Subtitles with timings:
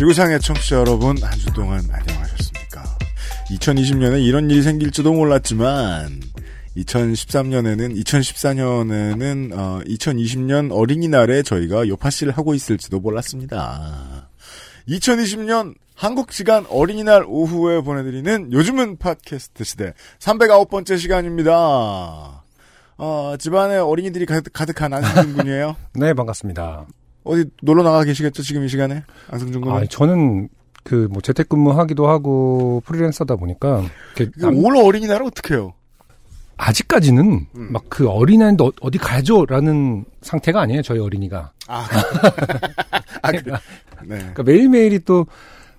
[0.00, 2.82] 지구상의 청취자 여러분, 한 주 동안 안녕하셨습니까?
[3.50, 6.22] 2020년에 이런 일이 생길지도 몰랐지만,
[6.74, 14.30] 2013년에는, 2014년에는, 어, 2020년 어린이날에 저희가 요파 씨를 하고 있을지도 몰랐습니다.
[14.88, 22.42] 2020년 한국 시간 어린이날 오후에 보내드리는 요즘은 팟캐스트 시대 309번째 시간입니다.
[22.96, 25.76] 어, 집안에 어린이들이 가득, 가득한 안승준 군이에요.
[25.94, 26.86] 네, 반갑습니다.
[27.24, 29.02] 어디 놀러 나가 계시겠죠, 지금 이 시간에?
[29.30, 29.76] 안승준 군은?
[29.76, 30.48] 아, 저는
[30.82, 33.82] 그 뭐 재택근무하기도 하고 프리랜서다 보니까
[34.18, 35.72] 이거 올 어린이날은 어떻게 해요?
[36.56, 37.68] 아직까지는 음.
[37.72, 40.82] 막그 어린이날인데 어- 어디 가죠라는 상태가 아니에요.
[40.82, 41.52] 저희 어린이가.
[41.68, 41.86] 아,
[43.22, 43.42] 아 그래.
[44.04, 44.18] 네.
[44.18, 45.26] 그러니까 매일매일이 또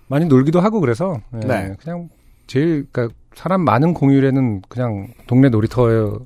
[0.07, 1.75] 많이 놀기도 하고 그래서 예, 네.
[1.83, 2.09] 그냥
[2.47, 6.19] 제일 그러니까 사람 많은 공휴일에는 그냥 동네 놀이터를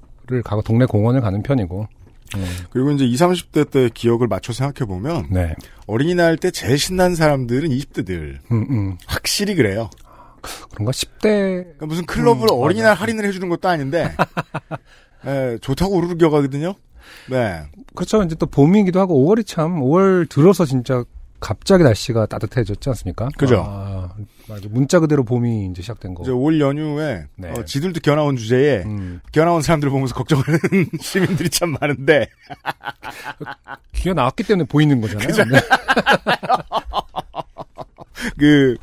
[0.44, 1.88] 가고 동네 공원을 가는 편이고.
[2.38, 5.54] 예, 그리고 이제 20, 30대 때 기억을 맞춰 생각해 보면, 네.
[5.88, 8.40] 어린이날 때 제일 신난 사람들은 20대들.
[8.52, 8.98] 음, 음.
[9.06, 9.90] 확실히 그래요.
[10.72, 13.02] 그런가 10대 그러니까 무슨 클럽을 음, 어린이날 맞아.
[13.02, 14.12] 할인을 해주는 것도 아닌데,
[15.26, 16.76] 예, 좋다고 우르르 기어가거든요?
[17.30, 17.64] 네.
[17.96, 18.22] 그렇죠.
[18.24, 21.04] 이제 또 봄이기도 하고 5월이 참 5월 들어서 진짜
[21.40, 23.30] 갑자기 날씨가 따뜻해졌지 않습니까?
[23.38, 23.64] 그죠.
[23.66, 23.95] 아,
[24.48, 24.68] 맞아.
[24.70, 26.24] 문자 그대로 봄이 이제 시작된 거.
[26.24, 27.50] 이제 올 연휴에, 네.
[27.50, 30.60] 어, 지들도 기어 나온 주제에, 음, 기어 나온 사람들 보면서 걱정하는
[31.02, 32.28] 시민들이 참 많은데,
[33.94, 35.28] 귀가 나왔기 때문에 보이는 거잖아요.
[35.28, 35.60] 네.
[38.38, 38.76] 그,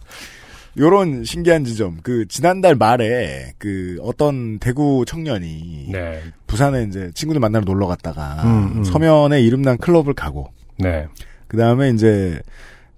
[0.79, 6.23] 요런 신기한 지점, 그, 지난달 말에, 그, 어떤 대구 청년이, 네.
[6.47, 8.85] 부산에 이제 친구들 만나러 놀러 갔다가, 음, 음.
[8.85, 11.07] 서면에 이름난 클럽을 가고, 네.
[11.47, 12.41] 그 다음에 이제,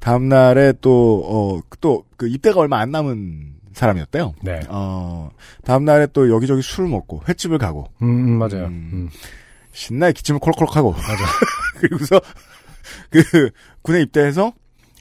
[0.04, 4.34] 다음날에 또, 어, 또, 그 입대가 얼마 안 남은 사람이었대요.
[4.42, 4.60] 네.
[4.68, 5.30] 어,
[5.64, 8.66] 다음날에 또 여기저기 술 먹고, 횟집을 가고, 음, 음, 맞아요.
[8.66, 8.90] 음.
[8.92, 9.10] 음.
[9.72, 11.24] 신나게 기침을 콜록콜록하고, 맞아.
[11.80, 12.20] 그리고서,
[13.08, 13.50] 그,
[13.80, 14.52] 군에 입대해서,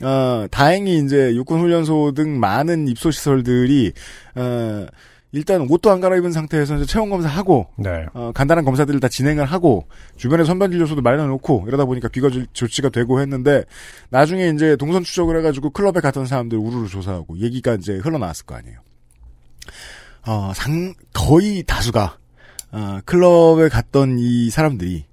[0.01, 3.91] 어, 다행히 이제 육군 훈련소 등 많은 입소 시설들이,
[4.35, 4.85] 어,
[5.33, 8.05] 일단 옷도 안 갈아입은 상태에서 이제 체온 검사하고, 네.
[8.13, 12.45] 어, 간단한 검사들을 다 진행을 하고 주변에 선반 진료소도 마련해 놓고 이러다 보니까 귀가 조-
[12.53, 13.63] 조치가 되고 했는데
[14.09, 18.77] 나중에 이제 동선 추적을 해가지고 클럽에 갔던 사람들 우르르 조사하고 얘기가 이제 흘러나왔을 거 아니에요.
[20.27, 22.17] 어, 상 거의 다수가
[22.71, 25.05] 어, 클럽에 갔던 이 사람들이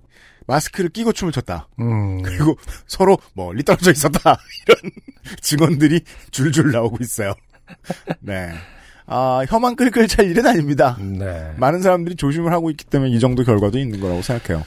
[0.46, 1.68] 마스크를 끼고 춤을 췄다.
[1.80, 2.20] 음.
[2.22, 4.36] 그리고 서로 멀리 떨어져 있었다.
[4.66, 4.92] 이런
[5.40, 7.32] 증언들이 줄줄 나오고 있어요.
[8.20, 8.50] 네.
[9.10, 10.96] 아, 혀만 끌끌 찰 일은 아닙니다.
[11.00, 11.52] 네.
[11.56, 14.64] 많은 사람들이 조심을 하고 있기 때문에 이 정도 결과도 있는 거라고 생각해요.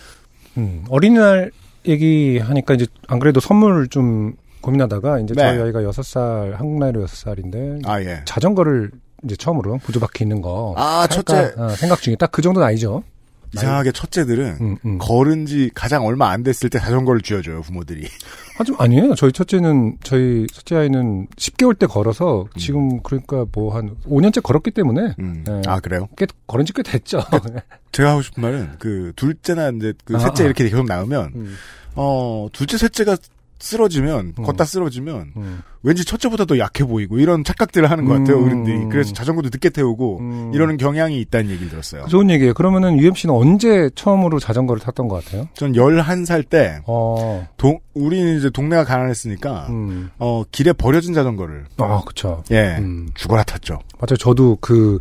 [0.57, 0.83] 음.
[0.89, 1.51] 어린이날
[1.87, 5.41] 얘기하니까 이제 안 그래도 선물 좀 고민하다가 이제 네.
[5.41, 8.21] 저희 아이가 6살, 한국 나이로 6살인데 아, 예.
[8.25, 8.91] 자전거를
[9.25, 11.53] 이제 처음으로 부조바퀴 있는 거 아, 첫째.
[11.57, 13.03] 어, 생각 중에 딱 그 정도 나이죠.
[13.53, 14.97] 이상하게 첫째들은 음, 음.
[14.97, 18.07] 걸은 지 가장 얼마 안 됐을 때 자전거를 쥐어줘요, 부모들이.
[18.57, 19.15] 하지만 아니에요.
[19.15, 22.59] 저희 첫째는 저희 첫째 아이는 10개월 때 걸어서 음.
[22.59, 25.43] 지금 그러니까 뭐 한 5년째 걸었기 때문에 음.
[25.45, 25.61] 네.
[25.65, 26.07] 아, 그래요?
[26.17, 27.21] 꽤 걸은 지 꽤 됐죠.
[27.91, 30.45] 제가 하고 싶은 말은, 그, 둘째나 이제, 그, 아, 셋째 아.
[30.47, 31.55] 이렇게 계속 나오면, 음,
[31.95, 33.17] 어, 둘째, 셋째가
[33.63, 34.43] 쓰러지면, 음.
[34.43, 38.45] 걷다 쓰러지면, 음, 왠지 첫째보다 더 약해 보이고, 이런 착각들을 하는 것 같아요, 음.
[38.45, 38.89] 어른들이.
[38.89, 40.51] 그래서 자전거도 늦게 태우고, 음.
[40.53, 42.05] 이러는 경향이 있다는 얘기를 들었어요.
[42.07, 42.53] 좋은 얘기예요.
[42.53, 45.47] 그러면은 UMC는 언제 처음으로 자전거를 탔던 것 같아요?
[45.53, 52.01] 전 11살 때, 어, 동, 우리는 이제 동네가 가난했으니까, 음, 어, 길에 버려진 자전거를, 아,
[52.05, 52.43] 그쵸.
[52.51, 53.07] 예, 음.
[53.15, 53.79] 죽어라 탔죠.
[53.99, 54.17] 맞아요.
[54.19, 54.99] 저도 그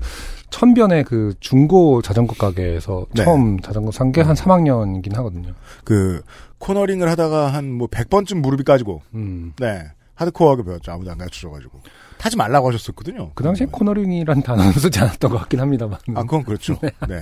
[0.53, 3.25] 천변의 그 중고 자전거 가게에서 네.
[3.25, 5.53] 처음 자전거 산 게 한 3학년이긴 하거든요.
[5.85, 6.23] 그,
[6.59, 9.53] 코너링을 하다가 한 뭐 100번쯤 무릎이 까지고, 음.
[9.59, 9.83] 네.
[10.15, 10.93] 하드코어하게 배웠죠.
[10.93, 11.81] 아무도 안 가르쳐줘가지고.
[12.19, 13.33] 타지 말라고 하셨었거든요.
[13.35, 15.99] 그 당시에 코너링이란 단어는 쓰지 않았던 것 같긴 합니다만.
[16.15, 16.79] 아, 그건 그렇죠.
[17.09, 17.21] 네.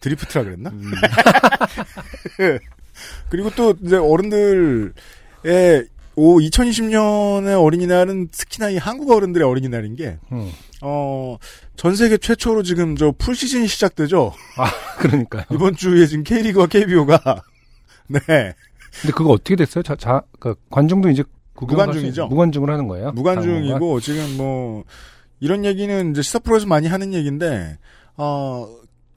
[0.00, 0.70] 드리프트라 그랬나?
[0.70, 0.92] 음.
[3.30, 4.92] 그리고 또 이제 어른들의
[6.16, 10.50] 오 2020년의 어린이날은 특히나 이 한국 어른들의 어린이날인 게, 음.
[10.82, 11.36] 어,
[11.76, 14.32] 전 세계 최초로 지금 저 풀시즌이 시작되죠.
[14.56, 15.44] 아, 그러니까요.
[15.52, 17.20] 이번 주에 지금 K리그와 KBO가,
[18.08, 18.20] 네.
[19.00, 19.82] 근데 그거 어떻게 됐어요?
[19.82, 21.22] 자, 자, 그 관중도 이제
[21.60, 22.28] 무관중이죠.
[22.28, 23.12] 무관중을 하는 거예요?
[23.12, 24.84] 무관중이고 지금 뭐
[25.40, 27.78] 이런 얘기는 이제 시사 프로에서 많이 하는 얘기인데
[28.16, 28.68] 어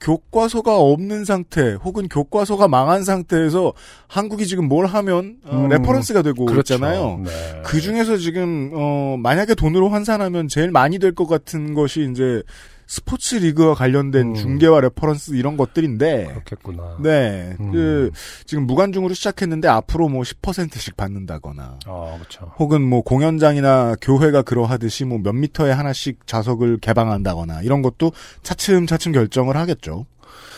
[0.02, 3.72] 교과서가 없는 상태 혹은 교과서가 망한 상태에서
[4.08, 6.74] 한국이 지금 뭘 하면 어, 음, reference가 되고 그렇죠.
[6.74, 7.20] 있잖아요.
[7.24, 7.30] 네.
[7.64, 12.42] 그 중에서 지금 어 만약에 돈으로 환산하면 제일 많이 될 것 같은 것이 이제
[12.86, 14.34] 스포츠 리그와 관련된 음.
[14.34, 16.98] 중계와 reference 이런 것들인데 그렇겠구나.
[17.00, 17.56] 네.
[17.58, 17.72] 음.
[17.72, 18.10] 그
[18.44, 22.52] 지금 무관중으로 시작했는데 앞으로 뭐 10%씩 받는다거나 아, 그렇죠.
[22.58, 28.12] 혹은 뭐 공연장이나 교회가 그러하듯이 뭐 몇 미터에 하나씩 좌석을 개방한다거나 이런 것도
[28.42, 30.06] 차츰 차츰 결정을 하겠죠.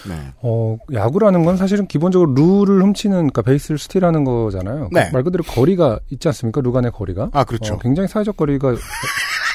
[0.09, 0.15] 네.
[0.43, 4.91] 어, 야구라는 건 사실은 기본적으로 루를 훔치는, 그러니까 베이스를 스틸하는 거잖아요.
[4.93, 5.11] 네.
[5.13, 6.61] 말 그대로 거리가 있지 않습니까?
[6.61, 7.31] 루 간의 거리가.
[7.33, 7.75] 아, 그렇죠.
[7.75, 8.75] 어, 굉장히 사회적 거리가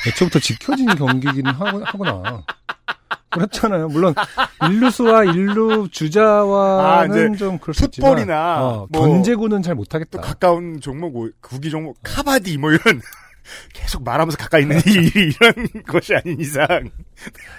[0.07, 2.43] 애초부터 지켜진 경기기는 하구, 하구나.
[3.31, 3.89] 그렇잖아요.
[3.89, 4.15] 물론
[4.69, 10.09] 일루수와 일루 주자와는 아, 좀 그럴 수 있지만 풋볼이나 어, 뭐 견제구는 잘 못하겠다.
[10.17, 12.99] 또 가까운 종목, 뭐, 구기 종목, 카바디 뭐 이런
[13.73, 16.65] 계속 말하면서 가까이 있는 이- 이런 것이 아닌 이상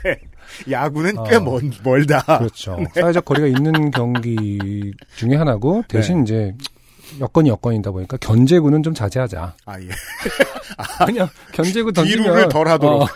[0.04, 0.18] 네.
[0.68, 1.40] 야구는 꽤 어.
[1.40, 2.20] 먼, 멀다.
[2.38, 2.76] 그렇죠.
[2.94, 6.52] 사회적 거리가 있는 경기 중에 하나고 대신 이제
[7.18, 9.54] 여건이 여건이다 보니까 견제구는 좀 자제하자.
[9.66, 9.88] 아 예.
[11.06, 13.02] 그냥 견제구 던지면 뒤룩을 덜 하도록.
[13.02, 13.06] 어.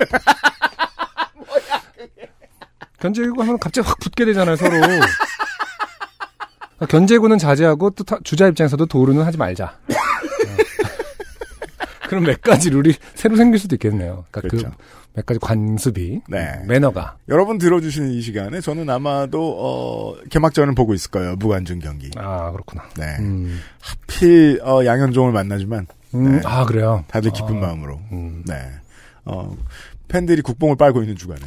[3.01, 4.71] 견제구 하면 갑자기 확 붙게 되잖아요 서로.
[4.81, 5.07] 그러니까
[6.89, 9.79] 견제구는 자제하고 또 타- 주자 입장에서도 도루는 하지 말자.
[9.91, 9.95] 어.
[12.09, 14.25] 그럼 몇 가지 룰이 새로 생길 수도 있겠네요.
[14.31, 14.71] 그러니까 그렇죠.
[14.71, 14.77] 그
[15.15, 16.63] 몇 가지 관습이 네.
[16.67, 17.17] 매너가.
[17.29, 21.37] 여러분 들어주시는 이 시간에 저는 아마도 어, 개막전을 보고 있을 거예요.
[21.37, 22.11] 무관중 경기.
[22.17, 22.83] 아 그렇구나.
[22.99, 23.17] 네.
[23.21, 23.61] 음.
[23.81, 26.41] 하필 어, 양현종을 만나지만 음, 네.
[26.45, 27.05] 아 그래요.
[27.07, 28.01] 다들 기쁜 아, 마음으로.
[28.11, 28.43] 음.
[28.47, 28.55] 네.
[29.25, 29.57] 어,
[30.09, 31.41] 팬들이 국뽕을 빨고 있는 주간에.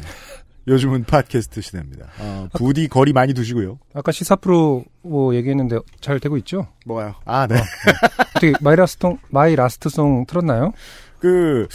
[0.66, 2.06] 요즘은 팟캐스트 시대입니다.
[2.18, 3.78] 어, 부디 거리 많이 두시고요.
[3.94, 6.66] 아까 시사 프로 뭐 얘기했는데 잘 되고 있죠?
[6.84, 7.14] 뭐가요?
[7.24, 7.56] 아, 네.
[7.56, 10.72] 어떻게 My Last My Last Song 틀었나요?
[11.20, 11.66] 그,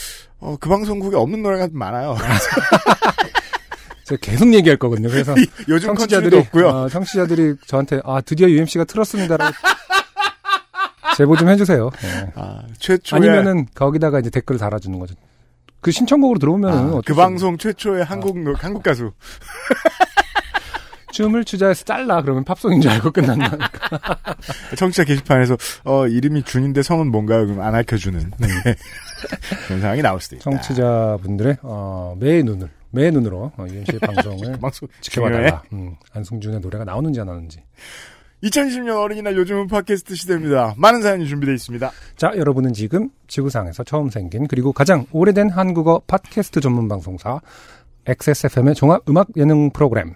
[0.44, 2.16] 어, 그 방송국에 없는 노래가 좀 많아요.
[4.04, 5.08] 제가 계속 얘기할 거거든요.
[5.10, 5.34] 그래서
[5.70, 6.68] 요즘 청취자들이 없고요.
[6.68, 9.54] 어, 청취자들이 저한테 아 드디어 UMC가 틀었습니다라고
[11.16, 11.90] 제보 좀 해주세요.
[12.02, 12.32] 네.
[12.36, 13.22] 아, 최초의.
[13.22, 15.16] 아니면은 거기다가 이제 댓글 을 달아주는 거죠.
[15.80, 19.12] 그 신청곡으로 들어오면은 아, 그수 방송 최초의 한국, 노- 한국 가수.
[21.14, 23.58] 없- 춤을 추자해서 잘라 그러면 팝송인 줄 알고 끝난다.
[24.78, 27.46] 청취자 게시판에서, 어, 이름이 준인데 성은 뭔가요?
[27.46, 28.32] 그럼 안 알려주는.
[28.38, 28.48] 네.
[29.68, 30.44] 그런 상황이 나올 수도 있다.
[30.44, 35.64] 청취자분들의 어, 매의 눈을 매의 눈으로 어, UMC의 방송을 방송 지켜봐달라.
[35.74, 37.64] 음, 안승준의 노래가 나오는지 안 나오는지.
[38.44, 40.74] 2020년 어린이날 요즘은 팟캐스트 시대입니다.
[40.78, 41.92] 많은 사연이 준비되어 있습니다.
[42.18, 47.40] 자, 여러분은 지금 지구상에서 처음 생긴 그리고 가장 오래된 한국어 팟캐스트 전문 방송사
[48.06, 50.16] XSFM의 종합 음악 예능 프로그램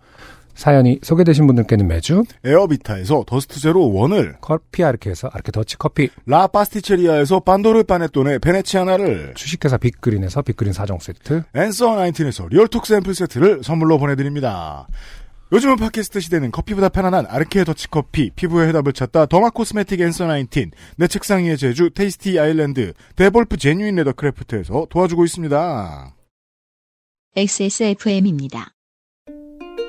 [0.53, 7.41] 사연이 소개되신 분들께는 매주 에어비타에서 Dust Zero One을, 커피 아르케에서 아르케 더치 커피, 라 파스티체리아에서
[7.41, 14.87] 판도르 파네톤의 베네치아나를, 주식회사 빅그린에서 빅그린 4종 세트, Answer Nineteen에서 리얼톡 샘플 세트를 선물로 보내드립니다.
[15.53, 20.71] 요즘은 팟캐스트 시대는 커피보다 편안한 아르케 더치 커피, 피부의 해답을 찾다 derma cosmetic Answer Nineteen,
[20.95, 26.15] 내 책상 위의 제주 Tasty Island, Devolf genuine leather craft에서 도와주고 있습니다.
[27.35, 28.71] XSFM입니다.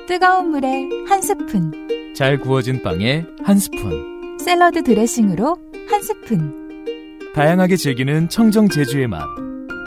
[0.05, 1.71] 뜨거운 물에 한 스푼,
[2.13, 4.37] 잘 구워진 빵에 한 스푼.
[4.37, 5.57] 샐러드 드레싱으로
[5.89, 6.85] 한 스푼.
[7.33, 9.23] 다양하게 즐기는 청정 제주의 맛.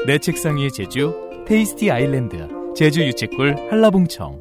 [0.06, 1.14] 내 책상 위의 제주,
[1.46, 4.40] Tasty Island, 제주 유채꿀 한라봉청.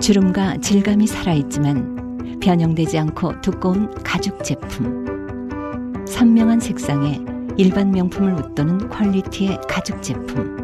[0.00, 5.06] 주름과 질감이 살아있지만 변형되지 않고 두꺼운 가죽 제품.
[6.08, 7.20] 선명한 색상에
[7.56, 10.59] 일반 명품을 웃도는 퀄리티의 가죽 제품.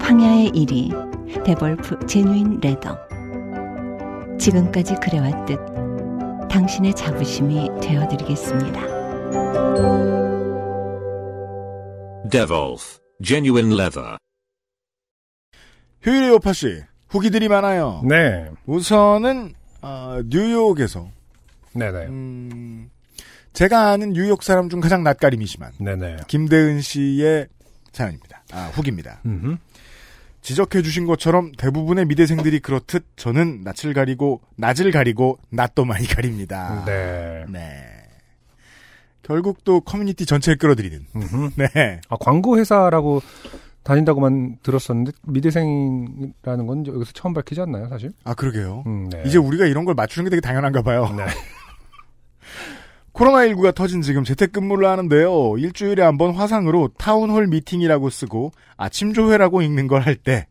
[0.00, 2.98] 황야의 이리 Devolf genuine leather.
[4.38, 5.58] 지금까지 그래왔듯
[6.50, 8.80] 당신의 자부심이 되어드리겠습니다.
[12.30, 14.16] Devolf, genuine leather.
[16.02, 18.02] 휴일의 요팟시, 후기들이 많아요.
[18.08, 19.52] 네, 우선은,
[19.82, 21.08] 어, 뉴욕에서,
[21.74, 22.90] 네네, 음,
[23.52, 26.18] 제가 아는 뉴욕 사람 중 가장 낯가림이 심한 네네.
[26.28, 27.48] 김대은 씨의
[27.92, 28.44] 사연입니다.
[28.52, 29.20] 아, 후기입니다.
[29.26, 29.56] 음흠.
[30.42, 36.82] 지적해 주신 것처럼 대부분의 미대생들이 그렇듯 저는 낯을 가리고 낮을 가리고 낯도 많이 가립니다.
[36.86, 37.44] 네.
[37.48, 37.86] 네.
[39.22, 41.06] 결국 또 커뮤니티 전체를 끌어들이는.
[41.14, 41.50] 음흠.
[41.56, 42.00] 네.
[42.08, 43.20] 아, 광고 회사라고
[43.82, 48.12] 다닌다고만 들었었는데 미대생이라는 건 여기서 처음 밝히지 않나요, 사실?
[48.24, 48.84] 아 그러게요.
[48.86, 49.22] 음, 네.
[49.26, 51.12] 이제 우리가 이런 걸 맞추는 게 되게 당연한가 봐요.
[51.16, 51.24] 네.
[53.12, 55.56] 코로나19가 터진 지금 재택근무를 하는데요.
[55.58, 60.46] 일주일에 한 번 화상으로 town hall 미팅이라고 쓰고 아침 조회라고 읽는 걸 할 때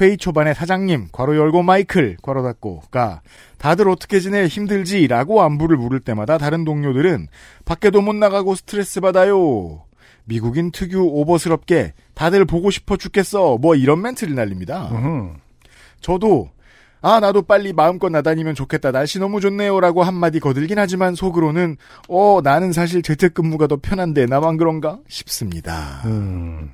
[0.00, 3.22] 회의 초반에 사장님 괄호 열고 마이클 괄호 닫고가
[3.58, 7.26] 다들 어떻게 지내 힘들지 라고 안부를 물을 때마다 다른 동료들은
[7.64, 9.82] 밖에도 못 나가고 스트레스 받아요.
[10.24, 14.88] 미국인 특유 오버스럽게 다들 보고 싶어 죽겠어 뭐 이런 멘트를 날립니다.
[14.92, 15.34] 음흠.
[16.00, 16.50] 저도
[17.00, 21.76] 아 나도 빨리 마음껏 나다니면 좋겠다 날씨 너무 좋네요 라고 한마디 거들긴 하지만 속으로는
[22.08, 26.02] 어 나는 사실 재택근무가 더 편한데 나만 그런가 싶습니다.
[26.06, 26.72] 음.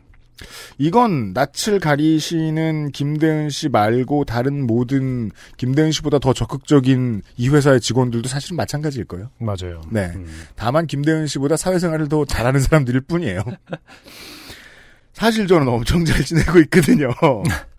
[0.78, 8.28] 이건 낯을 가리시는 김대은 씨 말고 다른 모든 김대은 씨보다 더 적극적인 이 회사의 직원들도
[8.28, 9.30] 사실은 마찬가지일 거예요.
[9.38, 9.80] 맞아요.
[9.90, 10.12] 네.
[10.14, 10.26] 음.
[10.56, 13.42] 다만 김대은 씨보다 사회생활을 더 잘하는 사람들일 뿐이에요.
[15.12, 17.10] 사실 저는 엄청 잘 지내고 있거든요.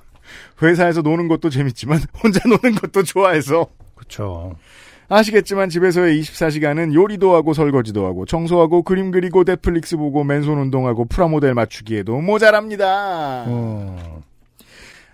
[0.61, 4.55] 회사에서 노는 것도 재밌지만 혼자 노는 것도 좋아해서 그렇죠.
[5.07, 11.53] 아시겠지만 집에서의 24시간은 요리도 하고 설거지도 하고 청소하고 그림 그리고 넷플릭스 보고 맨손 운동하고 프라모델
[11.53, 13.45] 맞추기에도 모자랍니다.
[13.45, 13.97] 음.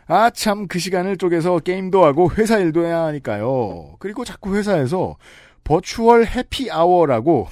[0.08, 3.96] 아참 그 시간을 쪼개서 게임도 하고 회사 일도 해야 하니까요.
[4.00, 5.16] 그리고 자꾸 회사에서
[5.64, 7.48] 버추얼 해피 아워라고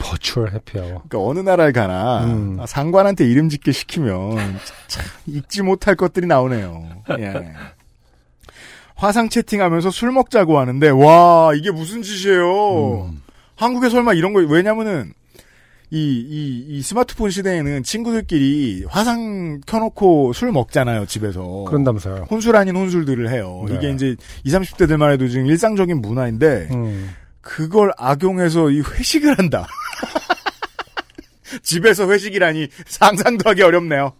[0.00, 1.02] 버추얼 해피아워.
[1.08, 2.58] 그러니까 어느 나라에 가나 음.
[2.60, 4.58] 아, 상관한테 이름 짓게 시키면
[4.88, 6.88] 참 잊지 못할 것들이 나오네요.
[7.18, 7.52] 예.
[8.94, 13.06] 화상 채팅하면서 술 먹자고 하는데 와 이게 무슨 짓이에요.
[13.06, 13.22] 음.
[13.56, 15.12] 한국에 설마 이런 거 왜냐면은
[15.92, 21.64] 이, 이, 이 스마트폰 시대에는 친구들끼리 화상 켜놓고 술 먹잖아요, 집에서.
[21.66, 22.26] 그런다면서요.
[22.30, 23.64] 혼술 아닌 혼술들을 해요.
[23.68, 23.74] 네.
[23.74, 27.10] 이게 이제 20, 30대들만 해도 지금 일상적인 문화인데, 음.
[27.40, 29.66] 그걸 악용해서 이 회식을 한다.
[31.62, 34.12] 집에서 회식이라니 상상도 하기 어렵네요.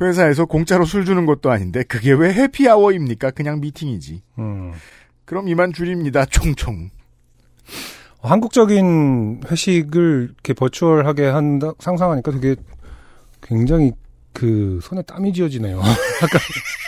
[0.00, 3.30] 회사에서 공짜로 술 주는 것도 아닌데 그게 왜 해피아워입니까?
[3.30, 4.22] 그냥 미팅이지.
[4.38, 4.72] 음.
[5.24, 6.24] 그럼 이만 줄입니다.
[6.26, 6.90] 총총.
[8.20, 12.56] 한국적인 회식을 이렇게 버추얼하게 한다 상상하니까 되게
[13.42, 13.92] 굉장히
[14.32, 15.80] 그 손에 땀이 쥐어지네요.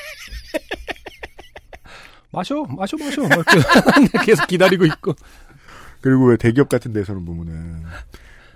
[2.36, 3.22] 마셔 마셔 마셔
[4.24, 5.14] 계속 기다리고 있고.
[6.02, 7.82] 그리고 왜 대기업 같은 데서는 보면은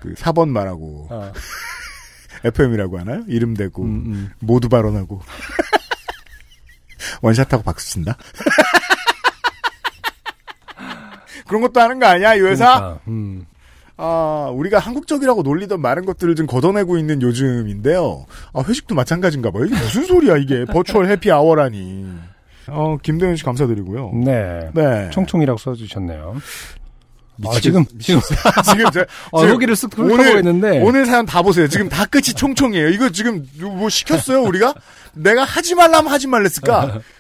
[0.01, 1.33] 그 4번 말하고 아,
[2.45, 3.25] FM이라고 하나요?
[3.27, 4.31] 이름 대고 음, 음.
[4.39, 5.23] 모두 발언하고
[7.23, 8.19] 원샷하고 박수 친다.
[11.49, 12.79] 그런 것도 하는 거 아니야 이 회사?
[12.79, 13.47] 그러니까, 음.
[13.97, 18.27] 아 우리가 한국적이라고 놀리던 많은 것들을 좀 걷어내고 있는 요즘인데요.
[18.53, 19.65] 아 회식도 마찬가지인가 봐요.
[19.65, 22.30] 이게 무슨 소리야 이게 버추얼 해피 아워라니.
[22.71, 24.13] 어 김대현 씨 감사드리고요.
[24.25, 24.71] 네.
[24.75, 25.11] 네.
[25.11, 26.37] 총총이라고 써주셨네요.
[27.43, 28.21] 아, 미치겠- 지금 지금
[28.65, 31.67] 지금 저, 어, 지금 여기를 쓱 오늘- 있는데 오늘 사연 다 보세요.
[31.69, 32.89] 지금 다 끝이 총총이에요.
[32.91, 34.75] 이거 지금 뭐 시켰어요, 우리가?
[35.15, 37.01] 내가 하지 말라면 하지 말랬을까?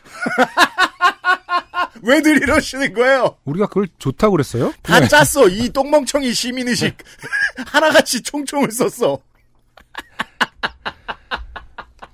[2.02, 3.36] 왜들 이러시는 거예요?
[3.44, 4.72] 우리가 그걸 좋다고 그랬어요?
[4.82, 5.08] 다 네.
[5.08, 5.48] 짰어.
[5.48, 6.96] 이 똥멍청이 시민의식.
[7.66, 9.18] 하나같이 총총을 썼어.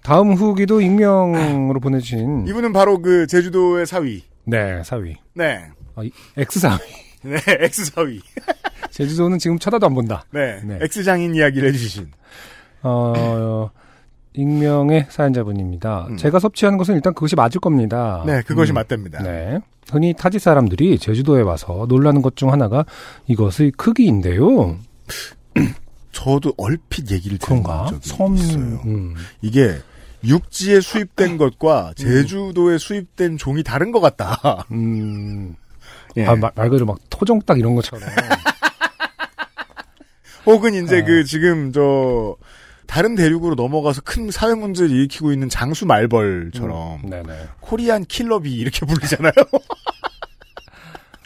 [0.07, 4.23] 다음 후기도 익명으로 보내주신 이분은 바로 그 제주도의 사위.
[4.45, 5.67] 네 사위 네.
[5.97, 6.79] 아, 이- X 사위
[7.23, 8.21] 네, X사위.
[8.93, 10.25] 제주도는 지금 쳐다도 안 본다.
[10.31, 10.61] 네.
[10.63, 10.79] 네.
[10.81, 12.09] X장인 이야기를 해주신.
[12.83, 13.69] 어,
[14.33, 16.07] 익명의 사연자분입니다.
[16.11, 16.17] 음.
[16.19, 18.23] 제가 섭취하는 것은 일단 그것이 맞을 겁니다.
[18.27, 19.23] 네, 그것이 음, 맞답니다.
[19.25, 19.59] 네.
[19.91, 22.85] 흔히 타지 사람들이 제주도에 와서 놀라는 것 중 하나가
[23.27, 24.77] 이것의 크기인데요.
[26.13, 27.91] 저도 얼핏 얘기를 들은 그런가?
[28.03, 28.81] 섬, 있어요.
[28.87, 29.75] 음, 이게
[30.26, 34.64] 육지에 수입된 것과 제주도에 수입된 종이 다른 것 같다.
[34.73, 35.54] 음,
[36.16, 36.26] 예.
[36.26, 38.09] 아, 말, 말 그대로 막 토종닭 이런 것처럼.
[40.47, 41.04] 혹은 이제 아.
[41.04, 42.37] 그 지금 저
[42.87, 47.49] 다른 대륙으로 넘어가서 큰 사회 문제를 일으키고 있는 장수 말벌처럼 네네.
[47.61, 49.33] 코리안 킬러비 이렇게 불리잖아요.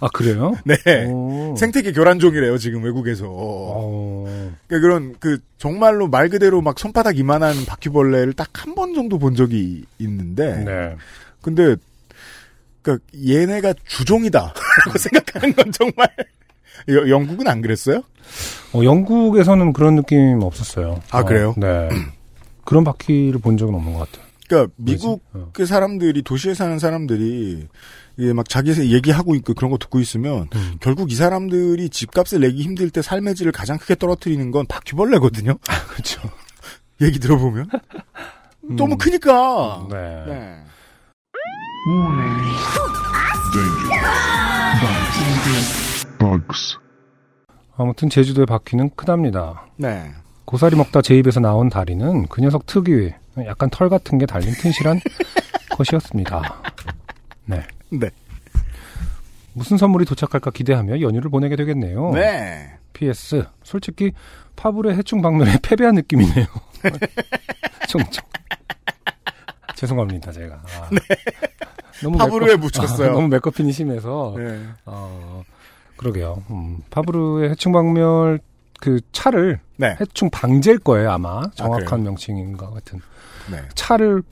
[0.00, 0.54] 아, 그래요?
[0.64, 0.76] 네.
[1.06, 1.54] 오.
[1.56, 3.26] 생태계 교란종이래요 지금 외국에서.
[3.28, 4.24] 어,
[4.66, 9.34] 그러니까 그런 그 정말로 말 그대로 막 손바닥 이만한 바퀴벌레를 딱 한 번 정도 본
[9.34, 10.96] 적이 있는데 네.
[11.42, 11.76] 근데
[12.82, 14.54] 그러니까 얘네가 주종이다라고
[14.98, 16.08] 생각하는 건 정말
[16.88, 18.02] 여- 영국은 안 그랬어요?
[18.72, 21.00] 어, 영국에서는 그런 느낌 없었어요.
[21.10, 21.54] 아, 어, 그래요?
[21.58, 21.88] 네.
[22.64, 24.26] 그런 바퀴를 본 적은 없는 것 같아요.
[24.48, 24.72] 그러니까?
[24.76, 25.50] 미국 어.
[25.52, 27.66] 그 사람들이 도시에 사는 사람들이
[28.16, 30.76] 이게 막 자기 얘기하고 있고 그런 거 듣고 있으면 음.
[30.80, 35.56] 결국 이 사람들이 집값을 내기 힘들 때 삶의 질을 가장 크게 떨어뜨리는 건 바퀴벌레거든요.
[35.88, 36.20] 그렇죠.
[37.00, 37.68] 얘기 들어보면
[38.62, 39.86] 너무 크니까.
[39.90, 40.24] 네.
[40.26, 40.64] 네.
[47.76, 49.66] 아무튼 제주도의 바퀴는 크답니다.
[49.76, 50.12] 네.
[50.44, 53.14] 고사리 먹다 제 입에서 나온 다리는 그 녀석 특유의
[53.46, 55.00] 약간 털 같은 게 달린 튼실한
[55.76, 56.62] 것이었습니다.
[57.46, 57.62] 네.
[57.90, 58.10] 네.
[59.52, 62.12] 무슨 선물이 도착할까 기대하며 연휴를 보내게 되겠네요.
[62.14, 62.72] 네.
[62.92, 63.44] PS.
[63.64, 64.12] 솔직히
[64.56, 66.46] 파브르의 해충 방면에 패배한 느낌이네요.
[67.88, 68.24] 총총.
[69.76, 70.56] 죄송합니다, 제가.
[70.56, 70.88] 아,
[72.02, 72.24] 너무 네.
[72.24, 73.10] 파브르에 메커- 묻혔어요.
[73.10, 74.34] 아, 너무 메커핀이 심해서.
[74.36, 74.60] 네.
[74.84, 75.42] 어,
[75.96, 76.42] 그러게요.
[76.50, 78.40] 음, 파브르의 해충 방멸
[78.80, 79.96] 그 차를 네.
[80.00, 81.42] 해충 방제일 거예요, 아마.
[81.54, 82.02] 정확한 그래요?
[82.04, 83.00] 명칭인 것 같은.
[83.50, 83.62] 네.
[83.74, 84.22] 차를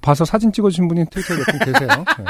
[0.00, 1.88] 봐서 사진 찍어주신 분이 트위터에 몇분 계세요.
[2.18, 2.24] 네.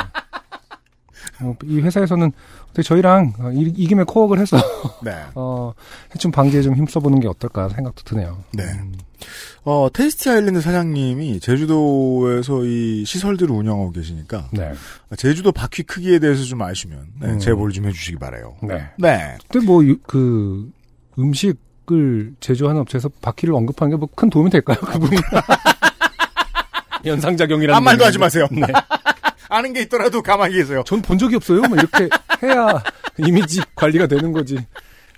[1.40, 2.32] 어, 이 회사에서는
[2.64, 4.56] 어떻게 저희랑 어, 이, 이 김에 코업을 해서
[5.04, 5.12] 네.
[5.34, 5.72] 어,
[6.14, 8.42] 해충 방지에 좀 힘써보는 게 어떨까 생각도 드네요.
[8.52, 8.64] 네.
[8.64, 8.92] 음,
[9.64, 14.72] 어, 테이스티 아일랜드 사장님이 제주도에서 이 시설들을 운영하고 계시니까 네.
[15.16, 17.38] 제주도 바퀴 크기에 대해서 좀 아시면 네, 음.
[17.38, 18.56] 제보를 좀 해주시기 바래요.
[18.62, 18.88] 네.
[18.98, 19.36] 네.
[19.48, 20.70] 근데 뭐, 유- 그,
[21.18, 24.76] 음식을 제조하는 업체에서 바퀴를 언급하는 게 뭐 큰 도움이 될까요?
[24.84, 25.18] 그 부분.
[27.04, 27.74] 연상작용이라는.
[27.76, 28.46] 아무 말도 게 하지 마세요.
[28.50, 28.66] 네.
[29.48, 30.82] 아는 게 있더라도 가만히 계세요.
[30.86, 31.60] 전 본 적이 없어요.
[31.62, 32.08] 뭐 이렇게
[32.42, 32.82] 해야
[33.18, 34.58] 이미지 관리가 되는 거지.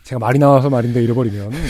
[0.04, 1.52] 제가 말이 나와서 말인데 잃어버리면.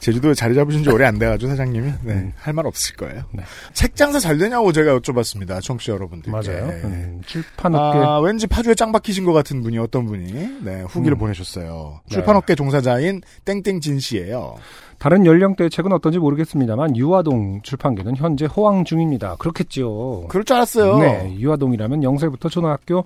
[0.00, 2.32] 제주도에 자리 잡으신 지 오래 안 돼가지고 사장님이 네, 음.
[2.38, 3.24] 할말 없을 거예요.
[3.32, 3.42] 네.
[3.72, 5.60] 책 장사 잘 되냐고 제가 여쭤봤습니다.
[5.60, 6.30] 청취자 여러분들께.
[6.30, 6.68] 맞아요.
[6.68, 6.80] 네.
[6.84, 7.98] 음, 출판업계.
[7.98, 11.18] 아, 왠지 파주에 짱 박히신 것 같은 분이 어떤 분이 네, 후기를 음.
[11.18, 12.00] 보내셨어요.
[12.08, 12.14] 네.
[12.14, 14.56] 출판업계 종사자인 땡땡진 씨예요.
[14.98, 19.36] 다른 연령대의 책은 어떤지 모르겠습니다만 유아동 출판계는 현재 호황 중입니다.
[19.36, 20.26] 그렇겠지요.
[20.28, 20.98] 그럴 줄 알았어요.
[20.98, 23.04] 네, 유아동이라면 0세부터 초등학교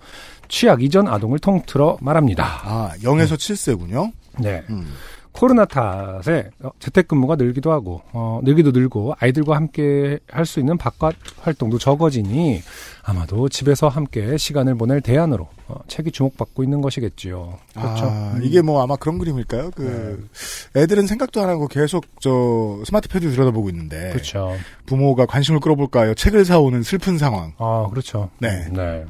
[0.48, 2.44] 취약 이전 아동을 통틀어 말합니다.
[2.64, 4.12] 아, 0에서 7세군요.
[4.38, 4.62] 네.
[4.70, 4.86] 음.
[5.32, 11.14] 코로나 탓에 어, 재택근무가 늘기도 하고 어, 늘기도 늘고 아이들과 함께 할 수 있는 바깥
[11.40, 12.60] 활동도 적어지니
[13.02, 17.58] 아마도 집에서 함께 시간을 보낼 대안으로 어, 책이 주목받고 있는 것이겠지요.
[17.74, 18.04] 그렇죠.
[18.04, 19.70] 아, 이게 뭐 아마 그런 그림일까요?
[19.74, 20.28] 그
[20.76, 24.54] 애들은 생각도 안 하고 계속 저 스마트 패드 들여다보고 있는데 그렇죠.
[24.86, 26.14] 부모가 관심을 끌어볼까요?
[26.14, 27.52] 책을 사오는 슬픈 상황.
[27.58, 28.28] 아, 그렇죠.
[28.38, 28.68] 네.
[28.70, 29.04] 네.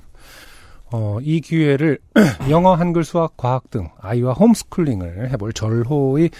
[0.92, 1.98] 어, 이 기회를
[2.50, 6.30] 영어, 한글, 수학, 과학 등 아이와 홈스쿨링을 해볼 절호의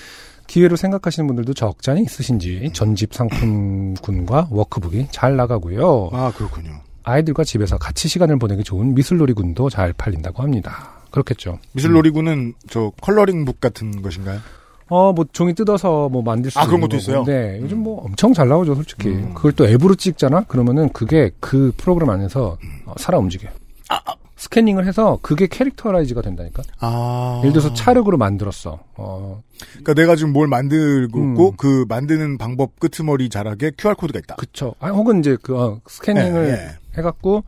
[0.46, 6.10] 기회로 생각하시는 분들도 적지 않이 있으신지 전집 상품군과 워크북이 잘 나가고요.
[6.12, 6.80] 아 그렇군요.
[7.04, 10.90] 아이들과 집에서 같이 시간을 보내기 좋은 미술놀이군도 잘 팔린다고 합니다.
[11.10, 11.58] 그렇겠죠.
[11.72, 14.40] 미술놀이군은 저 coloring book 같은 것인가요?
[14.88, 17.24] 어, 뭐 종이 뜯어서 뭐 만들 수 아, 그런 있는 것도 있어요?
[17.24, 19.08] 네, 요즘 뭐 엄청 잘 나오죠, 솔직히.
[19.08, 19.32] 음.
[19.32, 20.42] 그걸 또 앱으로 찍잖아.
[20.42, 23.48] 그러면은 그게 그 프로그램 안에서 어, 살아 움직여.
[23.48, 23.52] 요
[23.88, 24.00] 아,
[24.42, 26.64] 스캐닝을 해서 그게 characterize가 된다니까.
[26.80, 28.80] 아 예를 들어서 찰흙으로 만들었어.
[28.96, 31.56] 어, 그러니까 내가 지금 뭘 만들고 음.
[31.56, 34.34] 그 만드는 방법 끄트머리 자락에 QR 코드가 있다.
[34.36, 34.74] 그쵸.
[34.80, 36.98] 아니, 혹은 이제 그 어, 스캐닝을 예, 예.
[36.98, 37.44] 해갖고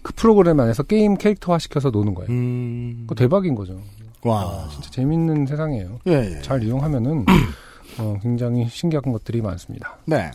[0.00, 2.30] 그 프로그램 안에서 게임 캐릭터화 시켜서 노는 거예요.
[2.30, 3.00] 음.
[3.02, 3.82] 그거 대박인 거죠.
[4.22, 4.68] 와.
[4.72, 6.00] 진짜 재밌는 세상이에요.
[6.06, 6.40] 예, 예.
[6.40, 7.26] 잘 이용하면은
[8.00, 9.98] 어, 굉장히 신기한 것들이 많습니다.
[10.06, 10.30] 네.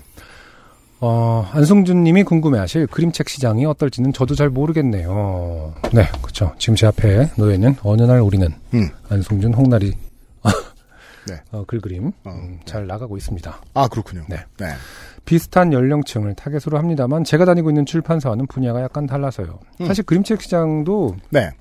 [1.06, 5.74] 어, 안승준 님이 궁금해하실 그림책 시장이 어떨지는 저도 잘 모르겠네요.
[5.94, 6.54] 네, 그렇죠.
[6.58, 8.89] 지금 제 앞에 놓여 있는 어느 날 우리는 음.
[9.10, 9.92] 안승준 홍나리
[11.28, 11.42] 네.
[11.52, 13.62] 어, 글그림 어, 음, 잘 나가고 있습니다.
[13.74, 14.24] 아 그렇군요.
[14.30, 14.38] 네.
[14.58, 14.68] 네.
[15.26, 19.60] 비슷한 연령층을 타겟으로 합니다만 제가 다니고 있는 출판사와는 분야가 약간 달라서요.
[19.82, 19.86] 음.
[19.86, 21.52] 사실 그림책 시장도 네.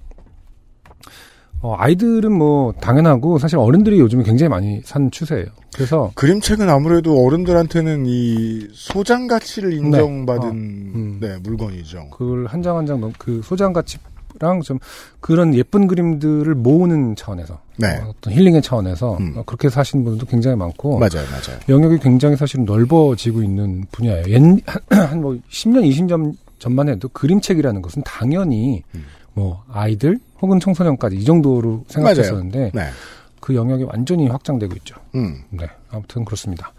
[1.62, 5.46] 어, 아이들은 뭐 당연하고 사실 어른들이 요즘에 굉장히 많이 산 추세예요.
[5.74, 11.18] 그래서 그림책은 아무래도 어른들한테는 이 소장 가치를 인정받은 어, 음.
[11.20, 12.08] 네, 물건이죠.
[12.10, 14.78] 그걸 한 장 한장 그 소장 가치랑 좀
[15.20, 17.96] 그런 예쁜 그림들을 모으는 차원에서 네.
[17.98, 19.34] 어, 어떤 힐링의 차원에서 음.
[19.36, 21.60] 어, 그렇게 사시는 분들도 굉장히 많고 맞아요, 맞아요.
[21.68, 24.24] 영역이 굉장히 사실 넓어지고 있는 분야예요.
[24.90, 29.04] 한뭐 10년, 20년 전만 해도 그림책이라는 것은 당연히 음.
[29.34, 32.88] 뭐 아이들 혹은 청소년까지 이 정도로 생각했었는데 네.
[33.40, 34.96] 그 영역이 완전히 확장되고 있죠.
[35.14, 35.42] 음.
[35.50, 36.72] 네, 아무튼 그렇습니다.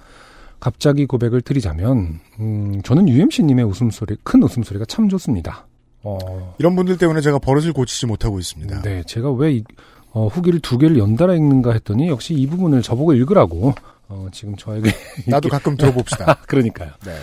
[0.60, 5.68] 갑자기 고백을 드리자면 음, 저는 UMC님의 웃음소리, 큰 웃음소리가 참 좋습니다.
[6.04, 8.82] 어, 이런 분들 때문에 제가 버릇을 고치지 못하고 있습니다.
[8.82, 9.64] 네, 제가 왜 이,
[10.12, 13.74] 어, 후기를 두 개를 연달아 읽는가 했더니 역시 이 부분을 저보고 읽으라고
[14.08, 14.92] 어, 지금 저에게
[15.28, 16.36] 나도 가끔 들어봅시다.
[16.48, 16.92] 그러니까요.
[17.06, 17.14] 네.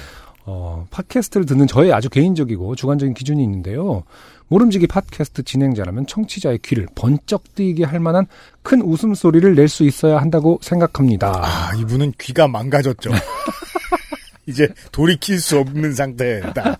[0.44, 4.02] 어, 팟캐스트를 듣는 저의 아주 개인적이고 주관적인 기준이 있는데요.
[4.50, 8.26] 모름지기 팟캐스트 진행자라면 청취자의 귀를 번쩍 뜨이게 할 만한
[8.62, 11.32] 큰 웃음소리를 낼 수 있어야 한다고 생각합니다.
[11.44, 13.10] 아, 이분은 귀가 망가졌죠.
[14.46, 16.76] 이제 돌이킬 수 없는 상태다.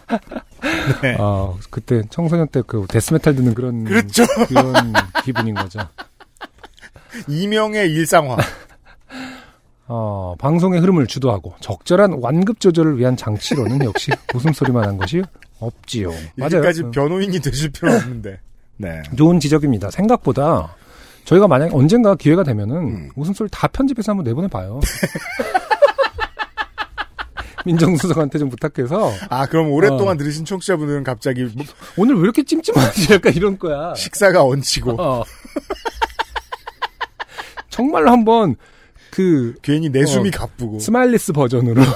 [1.02, 1.14] 네.
[1.20, 4.26] 어, 그때 청소년 때 그 데스메탈 듣는 그런 그렇죠.
[4.48, 4.92] 그런
[5.24, 5.78] 기분인 거죠.
[7.28, 8.36] 이명의 일상화.
[9.92, 15.20] 어, 방송의 흐름을 주도하고 적절한 완급 조절을 위한 장치로는 역시 웃음소리만 한 것이
[15.58, 16.10] 없지요.
[16.36, 16.46] 맞아요.
[16.46, 16.90] 이제까지 음.
[16.92, 18.38] 변호인이 되실 필요 없는데.
[18.78, 19.02] 네.
[19.18, 19.90] 좋은 지적입니다.
[19.90, 20.76] 생각보다
[21.24, 23.10] 저희가 만약 언젠가 기회가 되면은 음.
[23.16, 24.78] 웃음소리 다 편집해서 한번 내보내 봐요.
[27.66, 30.16] 민정수석한테 좀 부탁해서 아, 그럼 오랫동안 어.
[30.16, 33.12] 들으신 청취자분들은 갑자기 뭐 오늘 왜 이렇게 찜찜하지?
[33.12, 33.92] 약간 이런 거야.
[33.96, 35.24] 식사가 얹히고 어.
[37.68, 38.56] 정말로 한번
[39.10, 40.32] 그 괜히 내 숨이 어.
[40.38, 40.78] 가쁘고.
[40.78, 41.82] smileless 버전으로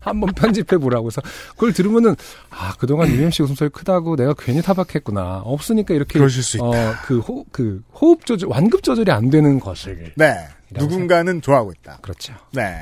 [0.00, 2.16] 한번 편집해 보라고 해서 그걸 들으면은
[2.50, 6.66] 아 그동안 UMC 웃음소리 크다고 내가 괜히 타박했구나 없으니까 이렇게 그러실 수 있다.
[6.66, 10.34] 어 그 호, 그 호흡 조절 완급 조절이 안 되는 것을 네.
[10.70, 11.98] 누군가는 좋아하고 있다.
[12.00, 12.72] 그렇죠 네.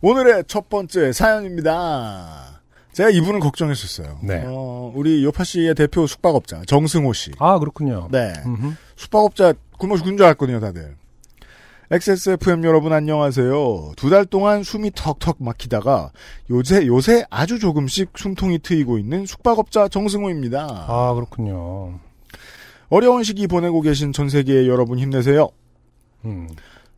[0.00, 2.60] 오늘의 첫 번째 사연입니다.
[2.92, 4.18] 제가 이분을 걱정했었어요.
[4.24, 4.42] 네.
[4.46, 7.30] 어, 우리 요팟시의 대표 숙박업자 정승호 씨.
[7.38, 8.32] 아 그렇군요 네.
[8.44, 8.72] 음흠.
[8.96, 10.96] 숙박업자 굶어 죽은 줄 알았거든요, 다들.
[11.90, 13.92] XSFM 여러분 안녕하세요.
[13.96, 16.12] 두 달 동안 숨이 턱턱 막히다가
[16.50, 20.66] 요새 요새 아주 조금씩 숨통이 트이고 있는 숙박업자 정승호입니다.
[20.86, 21.98] 아 그렇군요
[22.90, 25.48] 어려운 시기 보내고 계신 전 세계의 여러분 힘내세요.
[26.26, 26.48] 음.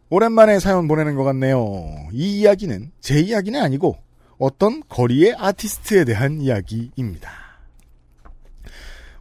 [0.09, 1.87] 오랜만에 사연 보내는 것 같네요.
[2.13, 3.97] 이 이야기는 제 이야기는 아니고
[4.39, 7.31] 어떤 거리의 아티스트에 대한 이야기입니다.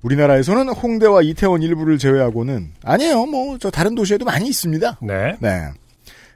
[0.01, 3.25] 우리나라에서는 홍대와 이태원 일부를 제외하고는 아니에요.
[3.25, 4.99] 뭐 저 다른 도시에도 많이 있습니다.
[5.01, 5.69] 네 네.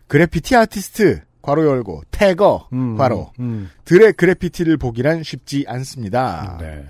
[0.07, 3.69] 그래피티 아티스트 괄호 열고 태거 음, 괄호 음.
[3.85, 6.57] 들의 그래피티를 보기란 쉽지 않습니다.
[6.61, 6.83] 네.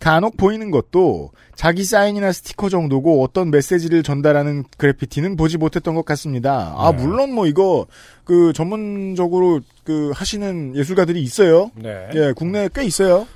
[0.00, 6.72] 간혹 보이는 것도 자기 사인이나 스티커 정도고 어떤 메시지를 전달하는 그래피티는 보지 못했던 것 같습니다.
[6.76, 7.02] 아 네.
[7.02, 7.86] 물론 뭐 이거
[8.24, 11.70] 그 전문적으로 그 하시는 예술가들이 있어요.
[11.74, 12.08] 네.
[12.14, 13.26] 예, 국내에 꽤 있어요.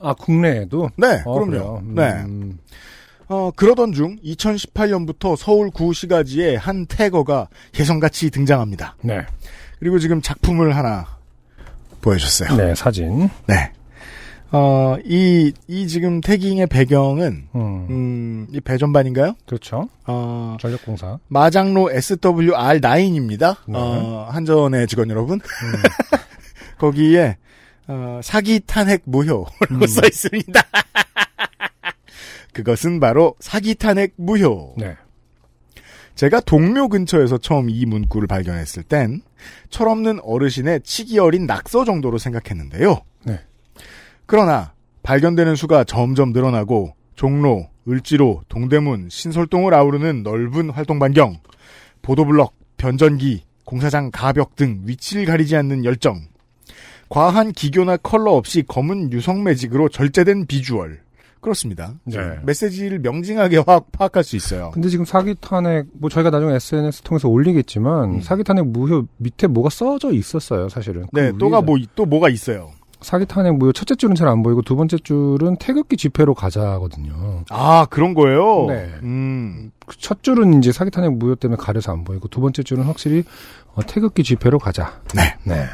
[0.00, 1.78] 아 국내에도 네, 어, 그럼요.
[1.78, 1.94] 음.
[1.94, 2.24] 네.
[3.28, 8.96] 어, 그러던 중 2018년부터 서울 구시가지에 한 태거가 혜성같이 등장합니다.
[9.02, 9.20] 네.
[9.78, 11.06] 그리고 지금 작품을 하나
[12.00, 12.56] 보여줬어요.
[12.56, 13.72] 네 사진 네.
[14.52, 17.86] 어, 이, 이 지금 태깅의 배경은, 음.
[17.88, 19.34] 음, 이 배전반인가요?
[19.46, 23.56] 그렇죠 어, 전력공사 마장로 SWR9입니다.
[23.68, 23.74] 네.
[23.78, 25.38] 어, 한전의 직원 여러분.
[26.78, 27.36] 거기에,
[27.90, 29.86] 어, 사기 탄핵 무효라고 음.
[29.86, 30.62] 써 있습니다.
[32.54, 34.74] 그것은 바로 사기 탄핵 무효.
[34.76, 34.96] 네.
[36.14, 39.22] 제가 동묘 근처에서 처음 이 문구를 발견했을 땐
[39.70, 43.00] 철없는 어르신의 치기 어린 낙서 정도로 생각했는데요.
[43.24, 43.40] 네.
[44.26, 44.72] 그러나
[45.02, 51.40] 발견되는 수가 점점 늘어나고 종로, 을지로, 동대문, 신설동을 아우르는 넓은 활동 반경,
[52.02, 56.20] 보도블럭, 변전기, 공사장 가벽 등 위치를 가리지 않는 열정,
[57.10, 61.00] 과한 기교나 컬러 없이 검은 유성 매직으로 절제된 비주얼.
[61.40, 61.94] 그렇습니다.
[62.04, 62.18] 네.
[62.44, 64.70] 메시지를 명징하게 파악, 파악할 수 있어요.
[64.72, 68.20] 근데 지금 사기 탄핵 뭐 저희가 나중에 SNS 통해서 올리겠지만 음.
[68.20, 71.06] 사기 탄핵 무효 밑에 뭐가 써져 있었어요 사실은.
[71.12, 71.66] 네, 그 또가 위에다.
[71.66, 72.70] 뭐, 또 뭐가 있어요.
[73.00, 77.44] 사기 탄핵 무효 첫째 줄은 잘 안 보이고 두 번째 줄은 태극기 집회로 가자거든요.
[77.48, 78.66] 아, 그런 거예요?
[78.68, 78.90] 네.
[79.02, 83.24] 음, 그첫 줄은 이제 사기 탄핵 무효 때문에 가려서 안 보이고 두 번째 줄은 확실히
[83.74, 85.00] 어, 태극기 집회로 가자.
[85.14, 85.34] 네.
[85.44, 85.64] 네.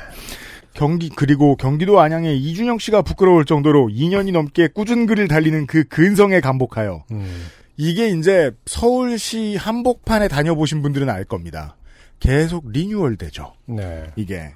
[0.77, 6.41] 경기, 그리고 경기도 안양의 이준영 씨가 부끄러울 정도로 2년이 넘게 꾸준 글을 달리는 그 근성에
[6.41, 7.47] 감복하여 음.
[7.77, 11.77] 이게 이제 서울시 한복판에 다녀보신 분들은 알 겁니다.
[12.21, 13.55] 계속 리뉴얼 되죠.
[13.67, 14.05] 네.
[14.17, 14.53] 이게.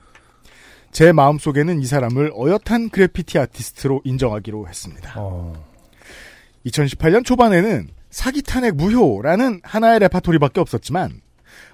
[0.93, 5.15] 제 마음 속에는 이 사람을 어엿한 그래피티 아티스트로 인정하기로 했습니다.
[5.17, 5.55] 어.
[6.67, 11.21] 2018년 초반에는 사기 탄핵 무효라는 하나의 레파토리밖에 없었지만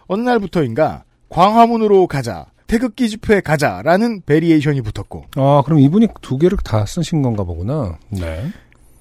[0.07, 6.85] 어느 날부터인가 광화문으로 가자, 태극기 집회에 가자라는 variation이 붙었고 아 그럼 이분이 두 개를 다
[6.87, 7.99] 쓰신 건가 보구나.
[8.11, 8.51] 네.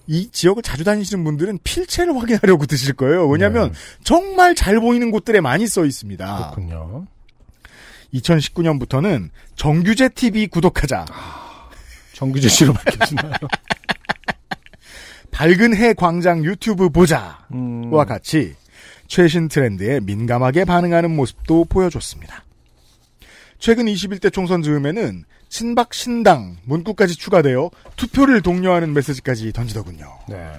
[0.07, 3.27] 이 지역을 자주 다니시는 분들은 필체를 확인하려고 드실 거예요.
[3.27, 3.77] 왜냐하면 네.
[4.03, 6.51] 정말 잘 보이는 곳들에 많이 써 있습니다.
[6.53, 7.07] 그렇군요.
[8.13, 11.05] 2019년부터는 정규재 TV 구독하자,
[12.13, 13.33] 정규재 씨로 밝혀지나요?
[15.31, 17.91] 밝은 해 광장 유튜브 보자와 음.
[18.07, 18.55] 같이
[19.07, 22.44] 최신 트렌드에 민감하게 반응하는 모습도 보여줬습니다.
[23.59, 30.05] 최근 21대 총선 즈음에는 친박 신당 문구까지 추가되어 투표를 독려하는 메시지까지 던지더군요.
[30.29, 30.51] 네.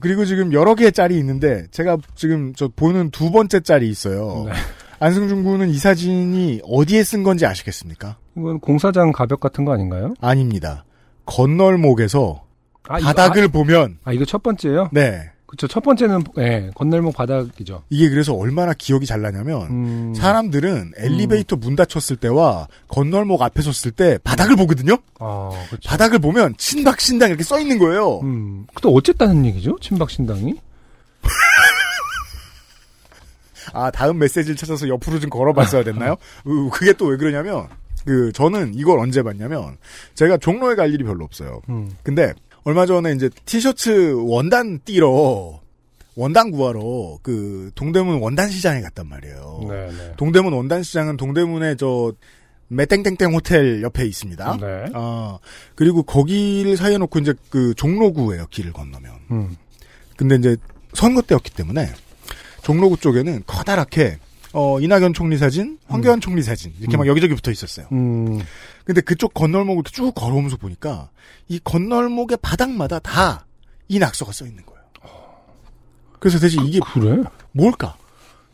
[0.00, 4.44] 그리고 지금 여러 개의 짤이 있는데 제가 지금 저 보는 두 번째 짤이 있어요.
[4.46, 4.52] 네.
[5.00, 8.16] 안승준 군은 이 사진이 어디에 쓴 건지 아시겠습니까?
[8.36, 10.14] 이건 공사장 가벽 같은 거 아닌가요?
[10.20, 10.84] 아닙니다.
[11.26, 12.44] 건널목에서
[12.88, 14.90] 아, 이거- 바닥을 보면 아, 아, 이거 첫 번째요?
[14.92, 15.66] 네 그쵸.
[15.66, 17.82] 첫 번째는, 예, 건널목 바닥이죠.
[17.88, 20.14] 이게 그래서 얼마나 기억이 잘 나냐면 음.
[20.14, 24.98] 사람들은 엘리베이터 문 닫혔을 때와 건널목 앞에 섰을 때 바닥을 보거든요.
[25.18, 25.88] 아, 그쵸.
[25.88, 28.20] 바닥을 보면 친박 신당 이렇게 써 있는 거예요.
[28.20, 28.66] 음.
[28.82, 29.78] 또 어쨌다는 얘기죠?
[29.80, 30.54] 친박 신당이?
[33.72, 36.16] 아 다음 메시지를 찾아서 옆으로 좀 걸어봤어야 됐나요?
[36.46, 37.68] 으, 그게 또 왜 그러냐면
[38.06, 39.76] 그 저는 이걸 언제 봤냐면
[40.14, 41.60] 제가 종로에 갈 일이 별로 없어요.
[41.68, 41.90] 음.
[42.02, 42.32] 근데
[42.64, 45.60] 얼마 전에 이제 티셔츠 원단 띠러
[46.16, 49.60] 원단 구하러 그 동대문 원단 시장에 갔단 말이에요.
[49.68, 50.12] 네, 네.
[50.16, 52.12] 동대문 원단 시장은 동대문에 저
[52.68, 54.58] 매땡땡땡 호텔 옆에 있습니다.
[54.60, 54.86] 네.
[54.94, 55.38] 어,
[55.74, 59.12] 그리고 거기를 사이에 놓고 이제 그 종로구예요, 길을 건너면.
[59.30, 59.56] 음.
[60.16, 60.56] 근데 이제
[60.92, 61.88] 선거 때였기 때문에
[62.62, 64.18] 종로구 쪽에는 커다랗게
[64.52, 67.86] 어, 이낙연 총리 사진, 황교안 총리 사진 이렇게 막 여기저기 붙어 있었어요.
[67.92, 68.40] 음.
[68.84, 71.10] 근데 그쪽 건널목을 쭉 걸어오면서 보니까
[71.48, 73.44] 이 건널목의 바닥마다 다
[73.90, 74.82] 이 낙서가 써 있는 거예요.
[76.20, 77.22] 그래서 대체 이게 그래?
[77.52, 77.96] 뭘까?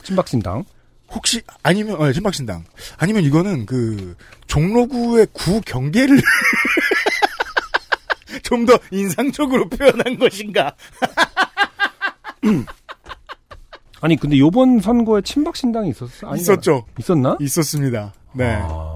[0.05, 0.65] 친박신당.
[1.11, 2.65] 혹시 아니면 어, 신박신당
[2.99, 4.15] 아니면 이거는 그
[4.47, 6.21] 종로구의 구 경계를
[8.45, 10.75] 좀 더 인상적으로 표현한 것인가?
[14.05, 16.27] 아니 근데 요번 선거에 친박 신당이 있었어?
[16.27, 16.37] 아닌가?
[16.37, 16.85] 있었죠.
[16.99, 17.39] 있었나?
[17.41, 18.13] 있었습니다.
[18.35, 18.59] 네.
[18.61, 18.94] 아,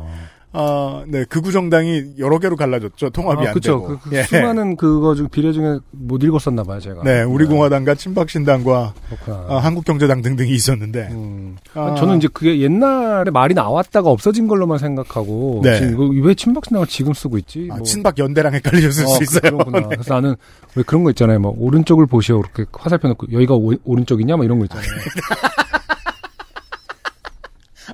[0.52, 1.24] 아, 네.
[1.24, 3.10] 극우 정당이 여러 개로 갈라졌죠.
[3.10, 3.72] 통합이 아, 안 그쵸.
[3.72, 3.86] 되고.
[3.98, 4.22] 그, 그 예.
[4.22, 7.02] 수많은 그거 중 비례 중에 못 읽었었나 봐요, 제가.
[7.04, 9.46] 네, 우리공화당과 친박신당과 그렇구나.
[9.48, 11.08] 아, 한국경제당 등등이 있었는데.
[11.10, 11.56] 음.
[11.74, 11.94] 아.
[11.96, 15.78] 저는 이제 그게 옛날에 말이 나왔다가 없어진 걸로만 생각하고 네.
[15.78, 17.68] 지금 왜 친박신당을 지금 쓰고 있지?
[17.70, 17.82] 아, 뭐.
[17.84, 19.58] 친박 연대랑 헷갈리셨을 어, 수 그- 있어요.
[19.70, 19.82] 네.
[19.90, 20.34] 그래서 나는
[20.74, 21.38] 왜 그런 거 있잖아요.
[21.40, 24.86] 뭐 오른쪽을 보시오 이렇게 화살표 놓고 여기가 오, 오른쪽이냐 뭐 이런 거 있잖아요.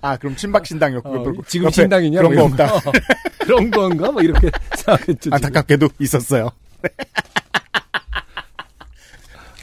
[0.04, 1.08] 아, 그럼 친박신당이었고.
[1.08, 2.90] 어, 지금 신당이냐 그런 뭐거 없다.
[3.40, 5.14] 그런 건가 뭐 이렇게 생각했죠.
[5.18, 5.34] 지금.
[5.34, 6.50] 안타깝게도 있었어요.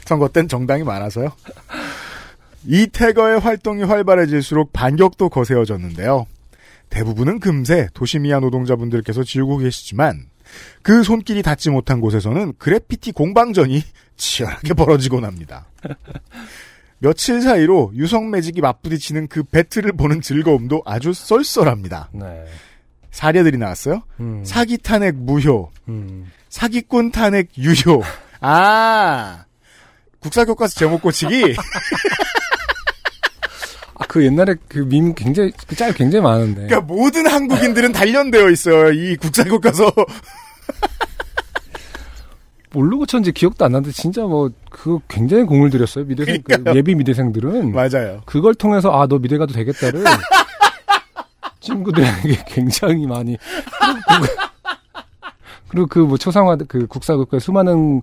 [0.04, 1.30] 선거 땐 정당이 많아서요.
[2.66, 6.26] 이태거의 활동이 활발해질수록 반격도 거세어졌는데요.
[6.90, 10.26] 대부분은 금세 도시미아 노동자분들께서 지우고 계시지만
[10.82, 13.82] 그 손길이 닿지 못한 곳에서는 그래피티 공방전이
[14.16, 15.66] 치열하게 벌어지곤 합니다.
[17.02, 22.10] 며칠 사이로 유성 매직이 맞부딪히는 그 배틀을 보는 즐거움도 아주 쏠쏠합니다.
[22.12, 22.44] 네.
[23.10, 24.02] 사례들이 나왔어요.
[24.20, 24.42] 음.
[24.44, 26.30] 사기 탄핵 무효, 음.
[26.48, 28.02] 사기꾼 탄핵 유효.
[28.40, 29.44] 아,
[30.20, 31.56] 국사 교과서 제목 고치기.
[33.98, 36.66] 아, 그 옛날에 그밈 굉장히 그 짤 굉장히 많은데.
[36.68, 38.92] 그러니까 모든 한국인들은 단련되어 있어요.
[38.92, 39.92] 이 국사 교과서.
[42.72, 46.04] 뭘로 고쳤는지 기억도 안 나는데 진짜 뭐 그거 굉장히 공을 들였어요.
[46.06, 46.64] 미대생 그.
[46.74, 48.22] 예비 미대생들은 맞아요.
[48.24, 50.04] 그걸 통해서 아 너 미대 가도 되겠다를
[51.60, 53.36] 친구들에게 굉장히 많이
[55.68, 58.02] 그리고 그 뭐 초상화 그 국사국가 수많은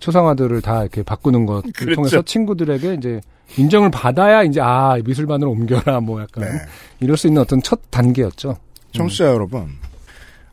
[0.00, 1.94] 초상화들을 다 이렇게 바꾸는 것을 그렇죠.
[1.94, 3.20] 통해서 친구들에게 이제
[3.56, 6.50] 인정을 받아야 이제 아 미술반으로 옮겨라 뭐 약간 네.
[7.00, 8.56] 이럴 수 있는 어떤 첫 단계였죠.
[8.92, 9.68] 청취자 여러분.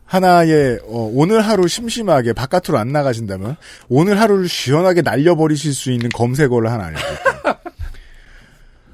[0.06, 3.56] 하나의 어, 오늘 하루 심심하게 바깥으로 안 나가신다면
[3.88, 7.56] 오늘 하루를 시원하게 날려버리실 수 있는 검색어를 하나 알려드릴게요.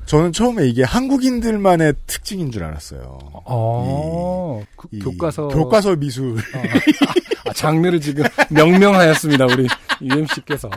[0.07, 3.18] 저는 처음에 이게 한국인들만의 특징인 줄 알았어요.
[3.44, 6.37] 어, 그이 교과서 교과서 미술.
[7.46, 9.46] 아, 장르를 지금 명명하였습니다.
[9.46, 9.68] 우리
[10.03, 10.70] UMC께서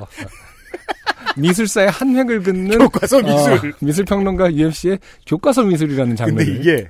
[1.37, 3.53] 미술사의 한 획을 긋는 교과서 미술.
[3.53, 6.89] 어, 미술 평론가 UMC의 교과서 미술이라는 근데 장르를 이게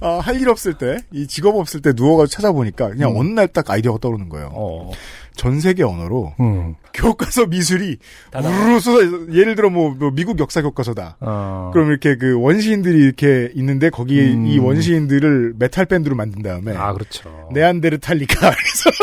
[0.00, 3.16] 어, 할 일 없을 때, 이 직업 없을 때 누워가지고 찾아보니까 그냥 음.
[3.18, 4.50] 어느 날 딱 아이디어가 떠오르는 거예요.
[4.52, 4.92] 어,
[5.34, 7.98] 전 세계 언어로 음, 교과서 미술이.
[8.34, 11.16] 우르르 쏟아 예를 들어 뭐, 뭐 미국 역사 교과서다.
[11.20, 14.46] 어, 그럼 이렇게 그 원시인들이 이렇게 있는데 거기에 음.
[14.46, 17.48] 이 원시인들을 메탈 밴드로 만든 다음에 아 그렇죠.
[17.52, 18.90] 네안데르탈리카 그래서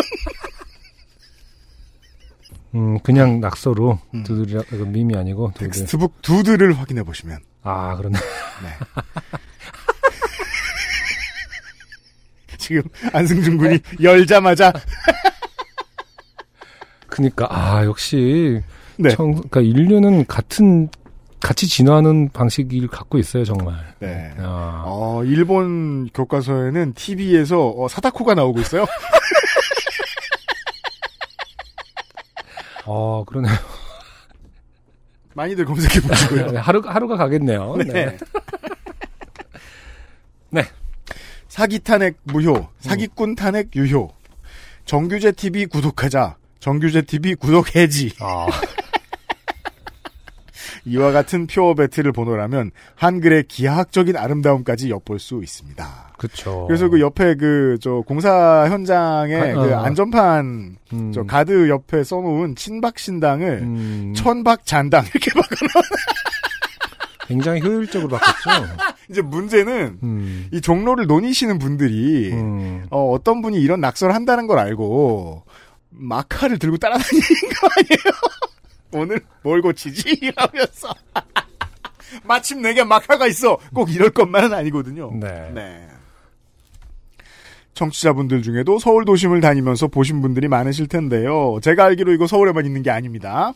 [2.75, 4.23] 음, 그냥 낙서로 음.
[4.23, 5.65] 두드려 그 밈이 아니고 doodle.
[5.65, 8.17] textbook doodle를 확인해 보시면 아 그러네.
[12.65, 12.81] 지금
[13.13, 14.73] 안승준 군이 열자마자
[17.07, 18.59] 그니까 아 역시
[18.97, 19.09] 네.
[19.11, 20.89] 청, 그러니까 인류는 같은
[21.39, 23.75] 같이 진화하는 방식을 갖고 있어요 정말.
[23.99, 24.33] 네.
[24.39, 28.85] 아, 어, 일본 교과서에는 TV에서 어, 사다코가 나오고 있어요.
[32.87, 33.53] 어 그러네요.
[35.35, 36.47] 많이들 검색해 보시고요.
[36.53, 37.75] 네, 하루 하루가 가겠네요.
[37.77, 38.17] 네.
[40.49, 40.61] 네.
[41.55, 44.09] 사기 탄핵 무효, 사기꾼 탄핵 유효.
[44.83, 46.35] 정규제 TV 구독하자.
[46.59, 48.11] 정규제 TV 구독 해지.
[48.19, 48.47] 아,
[50.83, 56.15] 이와 같은 표어 배틀을 보노라면 한글의 기하학적인 아름다움까지 엿볼 수 있습니다.
[56.17, 56.65] 그렇죠.
[56.67, 59.79] 그래서 그 옆에 그 저 공사 현장에 가- 그 어.
[59.79, 65.45] 안전판 음, 저 가드 옆에 써놓은 친박 신당을 음, 천박 잔당 이렇게 막
[67.27, 68.75] 굉장히 효율적으로 바꿨죠.
[69.09, 74.59] 이제 문제는 음, 이 종로를 논의시는 분들이 음, 어, 어떤 분이 이런 낙서를 한다는 걸
[74.59, 75.43] 알고
[75.89, 77.27] 마카를 들고 따라다니는
[77.59, 78.15] 거 아니에요?
[79.03, 80.09] 오늘 뭘 고치지?
[80.21, 80.93] 이러면서
[82.23, 83.57] 마침 내게 마카가 있어.
[83.73, 85.11] 꼭 이럴 것만은 아니거든요.
[85.19, 85.51] 네.
[85.53, 85.87] 네.
[87.73, 91.59] 청취자분들 중에도 서울 도심을 다니면서 보신 분들이 많으실 텐데요.
[91.61, 93.51] 제가 알기로 이거 서울에만 있는 게 아닙니다.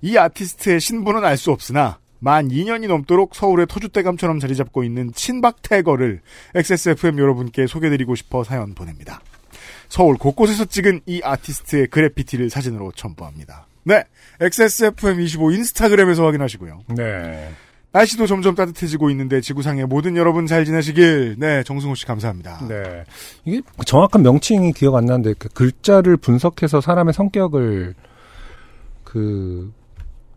[0.00, 6.22] 이 아티스트의 신분은 알 수 없으나 만 2년이 넘도록 서울의 터줏대감처럼 자리 잡고 있는 친박태거를
[6.54, 9.20] XSFM 여러분께 소개드리고 싶어 사연 보냅니다.
[9.90, 13.66] 서울 곳곳에서 찍은 이 아티스트의 그래피티를 사진으로 첨부합니다.
[13.82, 14.04] 네,
[14.40, 16.84] XSFM25 인스타그램에서 확인하시고요.
[16.96, 17.50] 네.
[17.92, 21.36] 날씨도 점점 따뜻해지고 있는데 지구상의 모든 여러분 잘 지내시길.
[21.38, 22.66] 네, 정승호 씨 감사합니다.
[22.66, 23.04] 네.
[23.44, 27.94] 이게 정확한 명칭이 기억 안 나는데 그 글자를 분석해서 사람의 성격을
[29.04, 29.70] 그,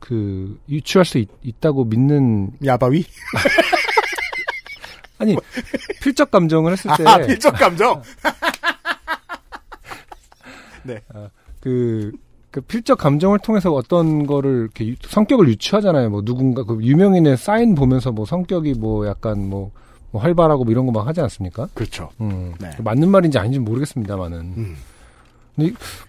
[0.08, 1.28] 그, 유추할 수 있,
[1.60, 3.04] 다고 믿는, 야바위?
[5.20, 5.36] 아니,
[6.02, 7.04] 필적 감정을 했을 때.
[7.06, 8.02] 아, 필적 감정?
[11.60, 12.14] 그,
[12.52, 16.10] 그 필적 감정을 통해서 어떤 거를 이렇게 유- 성격을 유추하잖아요.
[16.10, 19.72] 뭐 누군가 그 유명인의 사인 보면서 뭐 성격이 뭐 약간 뭐,
[20.12, 21.68] 뭐 활발하고 뭐 이런 거 막 하지 않습니까?
[21.74, 22.12] 그렇죠.
[22.22, 22.54] 음.
[22.62, 22.70] 네.
[22.82, 24.40] 맞는 말인지 아닌지 는 모르겠습니다만은.
[24.40, 24.78] 음.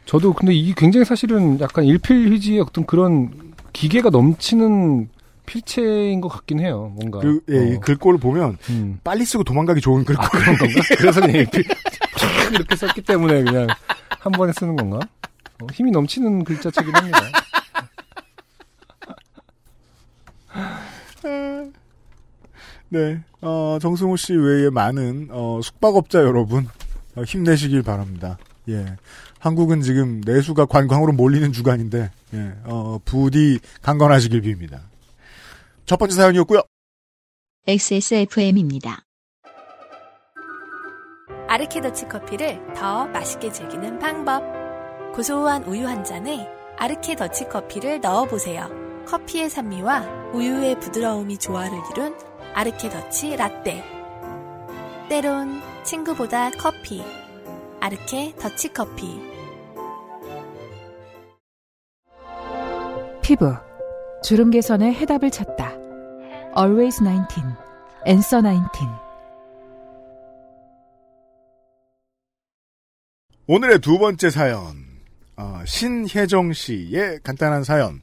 [0.04, 5.08] 저도 근데 이게 굉장히 사실은 약간 일필휘지의 어떤 그런 기계가 넘치는
[5.46, 6.92] 필체인 것 같긴 해요.
[6.94, 7.20] 뭔가.
[7.20, 7.80] 그, 예, 이 어.
[7.80, 9.00] 글꼴을 보면 음.
[9.02, 10.24] 빨리 쓰고 도망가기 좋은 글꼴.
[10.24, 10.74] 아, 그런 건가?
[10.98, 11.46] 그래서 그냥
[12.52, 13.66] 이렇게 썼기 때문에 그냥
[14.10, 14.98] 한 번에 쓰는 건가?
[15.62, 17.18] 어, 힘이 넘치는 글자체긴 합니다.
[22.90, 26.66] 네, 어, 정승호 씨 외에 많은 어, 숙박업자 여러분
[27.16, 28.38] 어, 힘내시길 바랍니다.
[28.68, 28.96] 예,
[29.38, 34.80] 한국은 지금 내수가 관광으로 몰리는 주간인데 예, 어, 부디 강건하시길 빕니다.
[35.86, 36.62] 첫 번째 사연이었고요.
[37.66, 39.02] XSFM입니다.
[41.48, 44.42] 아르케더치 커피를 더 맛있게 즐기는 방법.
[45.14, 48.68] 고소한 우유 한 잔에 아르케더치 커피를 넣어보세요.
[49.06, 52.14] 커피의 산미와 우유의 부드러움이 조화를 이룬
[52.54, 53.82] 아르케더치 라떼.
[55.08, 57.02] 때론 친구보다 커피.
[57.80, 59.20] 아르케 더치 커피.
[63.22, 63.54] 피부
[64.22, 65.74] 주름 개선의 해답을 찾다.
[66.56, 67.42] Always 19,
[68.06, 68.86] Answer 19.
[73.46, 74.58] 오늘의 두 번째 사연,
[75.36, 78.00] 어, 신혜정 씨의 간단한 사연.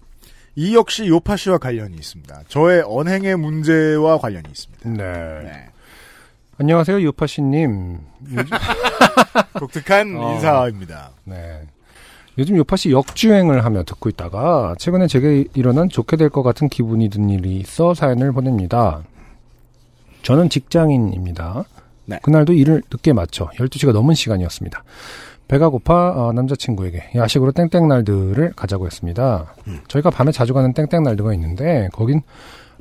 [0.55, 2.43] 이 역시 요파 씨와 관련이 있습니다.
[2.47, 4.89] 저의 언행의 문제와 관련이 있습니다.
[4.89, 5.43] 네.
[5.43, 5.74] 네.
[6.57, 7.99] 안녕하세요, 요파씨님.
[8.31, 8.45] 요즘,
[9.59, 10.33] 독특한 어.
[10.33, 11.11] 인사입니다.
[11.25, 11.61] 네.
[12.37, 17.29] 요즘 요파씨 역주행을 하며 듣고 있다가 최근에 제게 일어난 좋게 될 것 같은 기분이 든
[17.29, 19.03] 일이 있어 사연을 보냅니다.
[20.21, 21.63] 저는 직장인입니다.
[22.05, 22.19] 네.
[22.21, 24.83] 그날도 일을 늦게 마쳐 12시가 넘은 시간이었습니다.
[25.47, 29.53] 배가 고파 어, 남자친구에게 야식으로 땡땡날들을 가자고 했습니다.
[29.67, 29.79] 음.
[29.87, 32.21] 저희가 밤에 자주 가는 땡땡날드가 있는데 거긴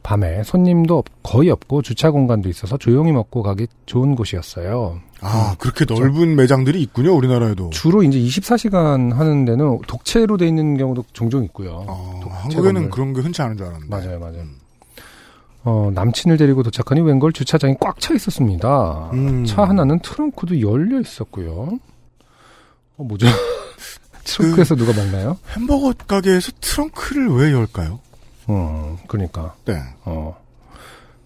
[0.04, 5.00] 밤에 손님도 없- 거의 없고 주차 공간도 있어서 조용히 먹고 가기 좋은 곳이었어요.
[5.22, 7.70] 아, 그렇게 넓은 매장들이 있군요, 우리나라에도.
[7.70, 11.84] 주로 이제 24시간 하는 데는 독채로 돼 있는 경우도 종종 있고요.
[11.88, 12.90] 어, 독채 한국에는 건물.
[12.90, 13.88] 그런 게 흔치 않은 줄 알았는데.
[13.96, 14.40] 맞아요, 맞아요.
[14.40, 14.56] 음.
[15.64, 19.08] 어, 남친을 데리고 도착하니 웬걸 주차장이 꽉 차 있었습니다.
[19.14, 19.46] 음.
[19.46, 21.78] 차 하나는 트렁크도 열려 있었고요.
[22.98, 23.26] 어, 뭐죠?
[24.24, 25.38] 트렁크에서 누가 먹나요?
[25.56, 28.00] 햄버거 가게에서 트렁크를 왜 열까요?
[28.46, 29.54] 어, 그러니까.
[29.64, 29.78] 네.
[30.04, 30.36] 어.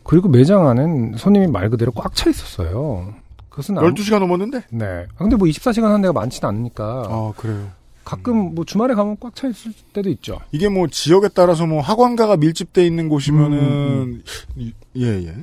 [0.04, 3.12] 그리고 매장 안엔 손님이 말 그대로 꽉 차 있었어요.
[3.50, 4.62] 그것은 아무- 12시간 넘었는데?
[4.70, 5.06] 네.
[5.14, 7.66] 아, 근데 뭐 24시간 하는 데가 많지는 않으니까 아, 그래요.
[8.04, 10.38] 가끔 뭐 주말에 가면 꽉 차 있을 때도 있죠.
[10.52, 14.22] 이게 뭐 지역에 따라서 뭐 학원가가 밀집돼 있는 곳이면은 음,
[14.56, 15.34] 이- 예, 예.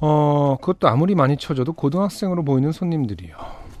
[0.00, 3.34] 어, 그것도 아무리 많이 쳐줘도 고등학생으로 보이는 손님들이요.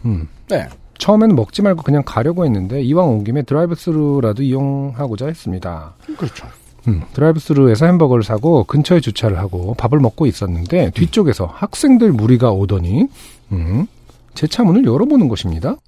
[0.06, 0.28] 음.
[0.48, 0.68] 네.
[0.98, 5.94] 처음에는 먹지 말고 그냥 가려고 했는데 이왕 온 김에 드라이브 스루라도 이용하고자 했습니다.
[6.18, 6.46] 그렇죠.
[6.88, 13.06] 음, 드라이브 스루에서 햄버거를 사고 근처에 주차를 하고 밥을 먹고 있었는데 뒤쪽에서 학생들 무리가 오더니
[13.52, 13.86] 음,
[14.34, 15.76] 제 차 문을 열어보는 것입니다.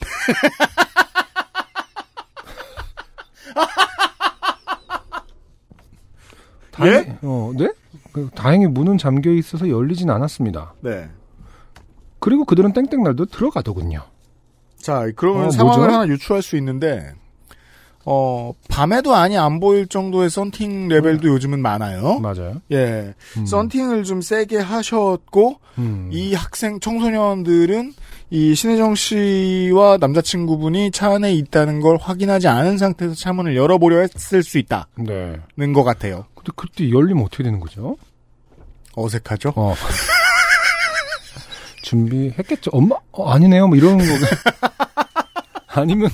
[6.70, 7.68] 다행, 어, 네?
[8.12, 10.74] 그, 다행히 문은 잠겨 있어서 열리진 않았습니다.
[10.80, 11.08] 네.
[12.18, 14.02] 그리고 그들은 땡땡날도 들어가더군요.
[14.78, 15.94] 자, 그러면 어, 상황을 뭐죠?
[15.94, 17.12] 하나 유추할 수 있는데
[18.04, 22.18] 어, 밤에도 안이 안 보일 정도의 썬팅 레벨도 요즘은 많아요.
[22.18, 22.60] 맞아요.
[22.72, 23.14] 예.
[23.36, 23.46] 음.
[23.46, 26.10] 썬팅을 좀 세게 하셨고 음.
[26.12, 27.94] 이 학생 청소년들은
[28.30, 34.42] 이 신혜정 씨와 남자친구분이 차 안에 있다는 걸 확인하지 않은 상태에서 차 문을 열어보려 했을
[34.42, 35.72] 수 있다는 네.
[35.72, 36.24] 것 같아요.
[36.34, 37.96] 근데 그때 열리면 어떻게 되는 거죠?
[38.96, 39.52] 어색하죠?
[39.54, 39.74] 어.
[41.82, 42.70] 준비했겠죠.
[42.72, 42.96] 엄마?
[43.12, 43.68] 어, 아니네요.
[43.68, 44.04] 뭐 이런 거.
[45.68, 46.10] 아니면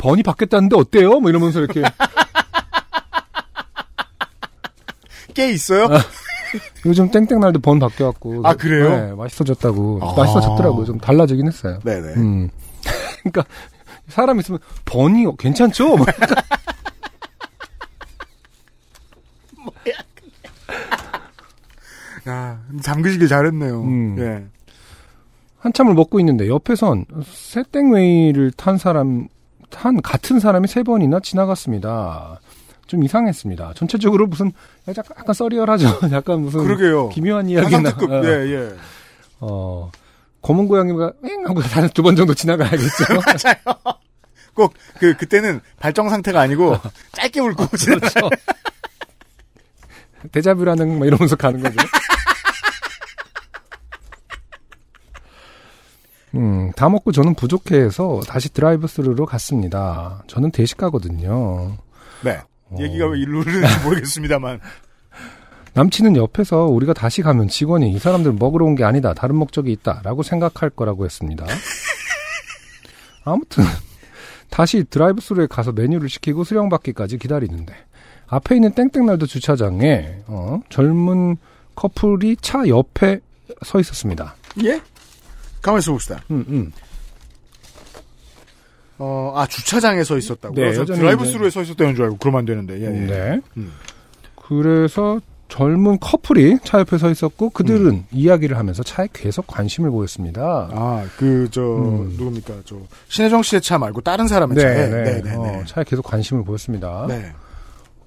[0.00, 1.20] 번이 바뀌었다는데 어때요?
[1.20, 1.82] 뭐 이러면서 이렇게
[5.34, 5.86] 꽤 있어요?
[6.86, 8.90] 요즘 땡땡 날도 번 바뀌어갖고 아, 그래요?
[8.90, 10.14] 네, 맛있어졌다고 아.
[10.16, 10.86] 맛있어졌더라고요.
[10.86, 11.78] 좀 달라지긴 했어요.
[11.84, 12.14] 네네.
[12.14, 12.48] 음.
[13.22, 13.44] 그러니까
[14.08, 15.96] 사람 있으면 번이 괜찮죠?
[15.96, 16.06] 뭐
[22.24, 23.82] 아, 잠그시길 잘했네요.
[23.82, 24.16] 음.
[24.18, 24.44] 예.
[25.58, 29.28] 한참을 먹고 있는데 옆에선 새땡웨이를 탄 사람
[29.70, 32.40] 탄 같은 사람이 세 번이나 지나갔습니다.
[32.86, 33.72] 좀 이상했습니다.
[33.76, 34.52] 전체적으로 무슨
[34.88, 36.00] 약간, 약간 썰리얼하죠.
[36.12, 37.08] 약간 무슨 그러게요.
[37.10, 38.74] 기묘한 이야기나 어, 예, 예.
[39.40, 39.90] 어,
[40.42, 41.60] 검은 고양이가 엥 하고
[41.94, 43.04] 두 번 정도 지나가야겠죠.
[44.54, 46.76] 꼭, 그, 그때는 발정 상태가 아니고,
[47.12, 48.28] 짧게 울고 지나 그렇죠.
[50.32, 51.76] 데자뷰라는 뭐 이러면서 가는 거죠.
[56.34, 60.22] 음, 다 먹고 저는 부족해서 다시 드라이브 스루로 갔습니다.
[60.28, 61.76] 저는 대식가거든요.
[62.22, 62.38] 네.
[62.70, 62.76] 어.
[62.78, 64.60] 얘기가 왜 일로 흐르는지 모르겠습니다만.
[65.74, 69.14] 남친은 옆에서 우리가 다시 가면 직원이 이 사람들 먹으러 온 게 아니다.
[69.14, 71.46] 다른 목적이 있다 라고 생각할 거라고 했습니다.
[73.24, 73.64] 아무튼
[74.50, 77.74] 다시 드라이브 스루에 가서 메뉴를 시키고 수령받기까지 기다리는데
[78.26, 81.36] 앞에 있는 땡땡날드 주차장에 어, 젊은
[81.74, 83.20] 커플이 차 옆에
[83.64, 84.34] 서 있었습니다.
[84.64, 84.80] 예?
[85.62, 86.20] 가만있어 봅시다.
[86.30, 86.72] 음, 음.
[88.98, 90.72] 어, 아, 주차장에 서 있었다고요?
[90.72, 93.06] 네, 드라이브 스루에 서 있었다는 줄 알고, 그러면 안 되는데, 예, 예.
[93.06, 93.40] 네.
[93.56, 93.72] 음.
[94.36, 100.68] 그래서 젊은 커플이 차 옆에 서 있었고 그들은 이야기를 하면서 차에 계속 관심을 보였습니다.
[100.72, 102.14] 아, 그, 저, 음.
[102.16, 102.76] 누굽니까, 저,
[103.08, 104.88] 신혜정 씨의 차 말고 다른 사람의 네, 차에.
[104.88, 105.64] 네, 네, 네, 어, 네.
[105.66, 107.06] 차에 계속 관심을 보였습니다.
[107.08, 107.32] 네.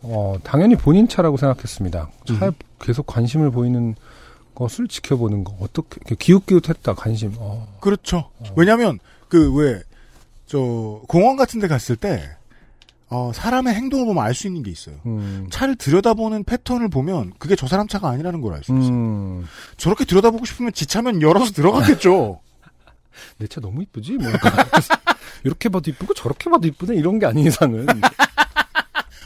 [0.03, 2.09] 어, 당연히 본인 차라고 생각했습니다.
[2.27, 2.53] 차에 음.
[2.79, 3.95] 계속 관심을 보이는
[4.55, 5.55] 것을 지켜보는 거.
[5.59, 7.33] 어떻게, 기웃기웃했다, 관심.
[7.37, 8.29] 어, 그렇죠.
[8.55, 8.99] 왜냐면,
[9.29, 9.81] 그, 왜,
[10.45, 12.21] 저, 공원 같은 데 갔을 때,
[13.09, 14.95] 어, 사람의 행동을 보면 알 수 있는 게 있어요.
[15.05, 18.89] 음, 차를 들여다보는 패턴을 보면, 그게 저 사람 차가 아니라는 걸 알 수 있어요.
[18.89, 19.47] 음,
[19.77, 22.39] 저렇게 들여다보고 싶으면 지 차면 열어서 들어가겠죠.
[23.37, 24.13] 내 차 너무 이쁘지?
[24.13, 24.27] 뭐,
[25.43, 26.95] 이렇게 봐도 이쁘고 저렇게 봐도 이쁘네?
[26.95, 27.85] 이런 게 아닌 이상은.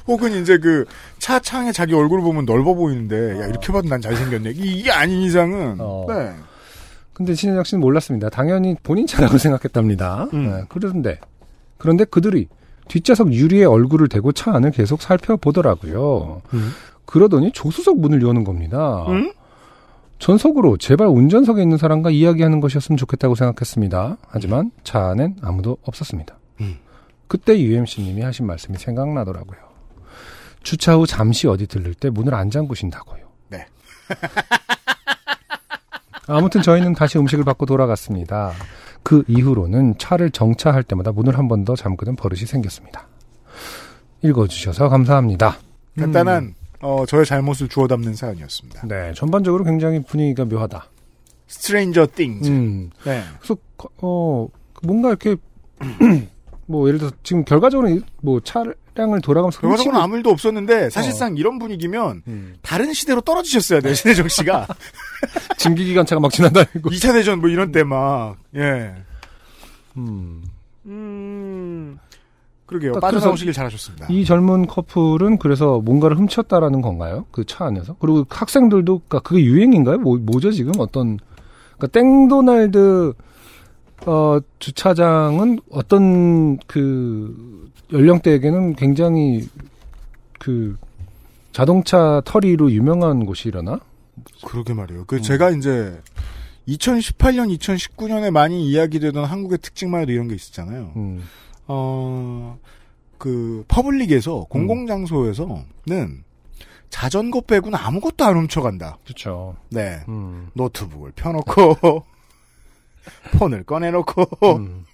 [0.08, 0.86] 혹은 이제 그,
[1.20, 4.52] 차 창에 자기 얼굴 보면 넓어 보이는데, 야, 이렇게 봐도 난 잘생겼네.
[4.52, 6.06] 이- 이게 아닌 이상은, 어.
[6.08, 6.32] 네.
[7.14, 8.30] 근데 신혜정 씨는 몰랐습니다.
[8.30, 10.28] 당연히 본인 차라고 생각했답니다.
[10.34, 10.48] 음.
[10.52, 11.20] 네, 그런데,
[11.78, 12.48] 그런데 그들이
[12.88, 16.42] 뒷좌석 유리에 얼굴을 대고 차 안을 계속 살펴보더라고요.
[16.54, 16.72] 음.
[17.06, 19.06] 그러더니 조수석 문을 여는 겁니다.
[19.10, 19.32] 음?
[20.20, 24.18] 전속으로 제발 운전석에 있는 사람과 이야기하는 것이었으면 좋겠다고 생각했습니다.
[24.28, 26.38] 하지만 차 안엔 아무도 없었습니다.
[26.62, 26.78] 음.
[27.28, 29.60] 그때 UMC님이 하신 말씀이 생각나더라고요.
[30.68, 33.26] 주차 후 잠시 어디 들를 때 문을 안 잠그신다고요.
[33.48, 33.66] 네.
[36.28, 38.52] 아무튼 저희는 다시 음식을 받고 돌아갔습니다.
[39.02, 43.08] 그 이후로는 차를 정차할 때마다 문을 한 번 더 잠그는 버릇이 생겼습니다.
[44.24, 45.58] 읽어주셔서 감사합니다.
[45.98, 48.88] 간단한, 어, 저의 잘못을 주워 담는 사연이었습니다.
[48.88, 50.86] 네, 전반적으로 굉장히 분위기가 묘하다.
[51.50, 52.50] Stranger Things.
[52.50, 53.24] 음, 네.
[53.40, 53.56] 그래서
[54.02, 54.50] 어
[54.84, 55.38] 뭔가 이렇게
[56.68, 58.66] 뭐 예를 들어 서 지금 결과적으로 이- 뭐차
[58.98, 64.28] 량을 돌아가면서 훔치는- 아무 일도 없었는데, 사실상 이런 분위기면, 음, 다른 시대로 떨어지셨어야 돼요, 신혜정
[64.28, 64.68] 씨가.
[65.58, 68.94] 증기기관차가 막 지나다니고 2차 대전 뭐 이런 때 막, 예.
[69.98, 70.44] 음.
[70.86, 71.98] 음,
[72.66, 72.94] 그러게요.
[72.94, 74.08] 딱 빠져나오시길 잘하셨습니다.
[74.10, 77.26] 이 젊은 커플은 그래서 뭔가를 훔쳤다라는 건가요?
[77.32, 77.96] 그 차 안에서?
[78.00, 79.98] 그리고 학생들도 그러니까 그게 유행인가요?
[80.00, 81.18] 뭐, 뭐죠 지금 어떤
[81.78, 83.14] 그러니까 땡도날드
[84.06, 89.48] 어 주차장은 어떤 그 연령대에게는 굉장히
[90.40, 90.78] 그
[91.52, 93.80] 자동차 털이로 유명한 곳이려나?
[94.46, 95.06] 그러게 말이에요.
[95.06, 96.00] 그 제가 이제
[96.68, 100.92] 2018년, 2019년에 많이 이야기되던 한국의 특징만 해도 이런 게 있었잖아요.
[100.96, 101.24] 음.
[101.68, 102.60] 어,
[103.18, 105.66] 그 public에서 공공장소에서는
[106.90, 108.98] 자전거 빼고는 아무것도 안 훔쳐간다.
[109.04, 109.56] 그렇죠.
[109.70, 110.02] 네.
[110.08, 110.50] 음.
[110.54, 112.04] 노트북을 펴놓고
[113.38, 114.86] 폰을 꺼내놓고 음.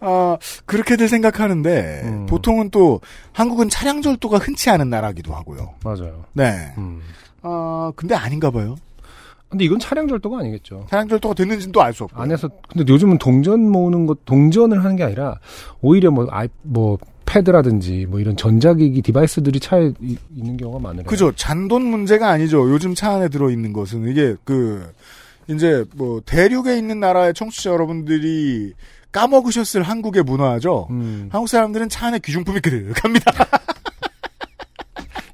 [0.00, 2.26] 아 그렇게들 생각하는데 음.
[2.26, 3.00] 보통은 또
[3.32, 5.74] 한국은 차량 절도가 흔치 않은 나라기도 하고요.
[5.84, 6.24] 맞아요.
[6.32, 6.72] 네.
[6.78, 7.00] 음.
[7.42, 8.76] 아 근데 아닌가 봐요.
[9.48, 10.86] 근데 이건 차량 절도가 아니겠죠.
[10.88, 12.20] 차량 절도가 됐는지는 또 알 수 없고.
[12.22, 15.38] 안에서 근데 요즘은 동전 모으는 것 동전을 하는 게 아니라
[15.80, 21.06] 오히려 뭐 아이 뭐 패드라든지 뭐 이런 전자기기 device들이 차에 이- 있는 경우가 많으래요.
[21.06, 21.32] 그죠.
[21.32, 22.70] 잔돈 문제가 아니죠.
[22.72, 24.08] 요즘 차 안에 들어 있는 것은.
[24.08, 24.92] 이게 그,
[25.48, 28.72] 이제 뭐 대륙에 있는 나라의 청취자 여러분들이
[29.12, 30.88] 까먹으셨을 한국의 문화죠.
[30.90, 31.28] 음.
[31.32, 33.32] 한국 사람들은 차 안에 귀중품이 그득합니다.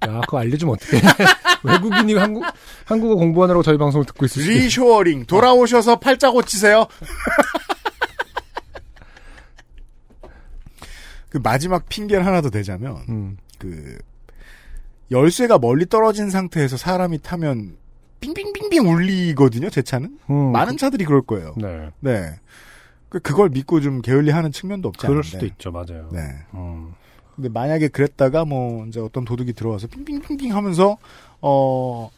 [0.08, 1.02] 야, 그거 알려주면 어떡해.
[1.64, 2.44] 외국인이 한국,
[2.84, 5.26] 한국어 공부하느라고 저희 방송을 듣고 있을 수도 있 리쇼어링.
[5.26, 6.86] 돌아오셔서 팔자 고치세요.
[11.28, 13.36] 그 마지막 핑계를 하나 더 대자면, 음.
[13.58, 13.98] 그,
[15.10, 17.76] 열쇠가 멀리 떨어진 상태에서 사람이 타면
[18.20, 20.18] 빙빙빙빙 울리거든요, 제 차는.
[20.30, 21.54] 음, 많은 차들이 그럴 거예요.
[21.56, 21.90] 네.
[22.00, 22.38] 네.
[23.08, 25.28] 그- 그걸 믿고 좀 게을리하는 측면도 없지 그럴 않은데.
[25.28, 26.08] 수도 있죠, 맞아요.
[26.12, 26.20] 네.
[26.54, 26.92] 음.
[27.34, 30.96] 근데 만약에 그랬다가 뭐 이제 어떤 도둑이 들어와서 빙빙빙빙 하면서
[31.42, 32.10] 어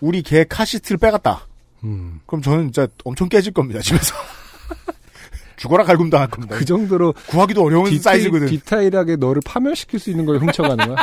[0.00, 1.46] 우리 개 카시트를 빼갔다.
[1.84, 2.20] 음.
[2.26, 4.14] 그럼 저는 진짜 엄청 깨질 겁니다, 집에서.
[5.56, 6.54] 죽어라 갈굼 당할 겁니다.
[6.54, 8.46] 그 정도로 구하기도 어려운 디테일, 사이즈거든.
[8.48, 10.96] 디테일하게 너를 파멸시킬 수 있는 걸 훔쳐가는 거야.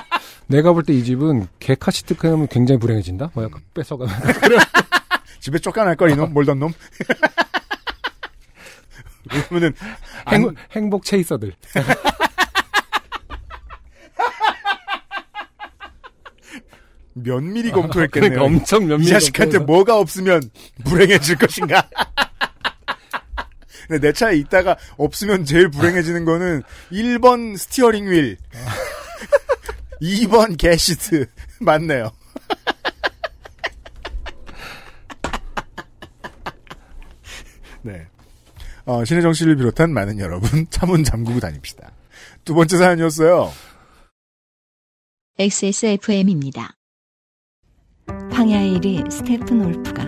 [0.45, 3.31] 내가 볼 때 이 집은 개 카시트 크면 굉장히 불행해진다.
[3.33, 4.05] 뭐 약간 뺏어가.
[5.39, 6.71] 집에 쫓겨날 걸 이놈 몰던 놈.
[9.47, 9.73] 그러면은
[10.25, 11.53] 안- 행, 행복 체이서들.
[17.15, 18.31] 면밀히 검토했겠네요.
[18.31, 19.65] 그러니까 엄청 면밀히 이 자식한테 검토해서.
[19.65, 20.41] 뭐가 없으면
[20.85, 21.87] 불행해질 것인가?
[23.87, 28.37] 근데 내 차에 있다가 없으면 제일 불행해지는 거는 1번 스티어링 휠,
[30.01, 31.27] 2번 카시트
[31.59, 32.11] 맞네요.
[37.81, 38.07] 네.
[38.85, 41.91] 어, 신혜정 씨를 비롯한 많은 여러분 차문 잠그고 다닙시다.
[42.43, 43.51] 두 번째 사연이었어요.
[45.39, 46.75] XSFM입니다.
[48.31, 50.05] 황야의 이리 스테픈울프가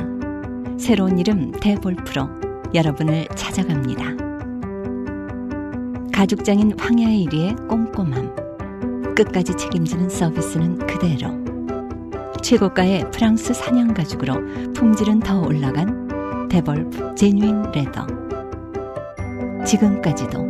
[0.78, 2.28] 새로운 이름 데볼프로
[2.74, 4.04] 여러분을 찾아갑니다.
[6.14, 11.46] 가죽장인 황야의 이리의 꼼꼼함, 끝까지 책임지는 서비스는 그대로.
[12.42, 18.25] 최고가의 프랑스산 양가죽으로 품질은 더 올라간 데볼프 genuine leather.
[19.66, 20.48] 지금까지도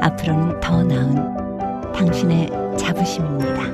[0.00, 2.48] 앞으로는 더 나은 당신의
[2.78, 3.64] 자부심입니다.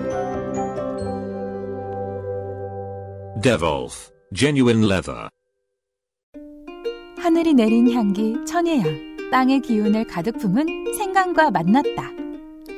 [3.42, 5.28] Devolf, genuine leather.
[7.18, 12.10] 하늘이 내린 향기 천혜향 땅의 기운을 가득 품은 생강과 만났다.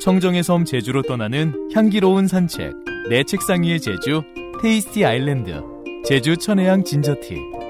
[0.00, 2.72] 청정의 섬 제주로 떠나는 향기로운 산책.
[3.08, 4.22] 내 책상 위의 제주,
[4.60, 5.62] 테이스티 아일랜드.
[6.04, 7.61] 제주 천혜향 진저티.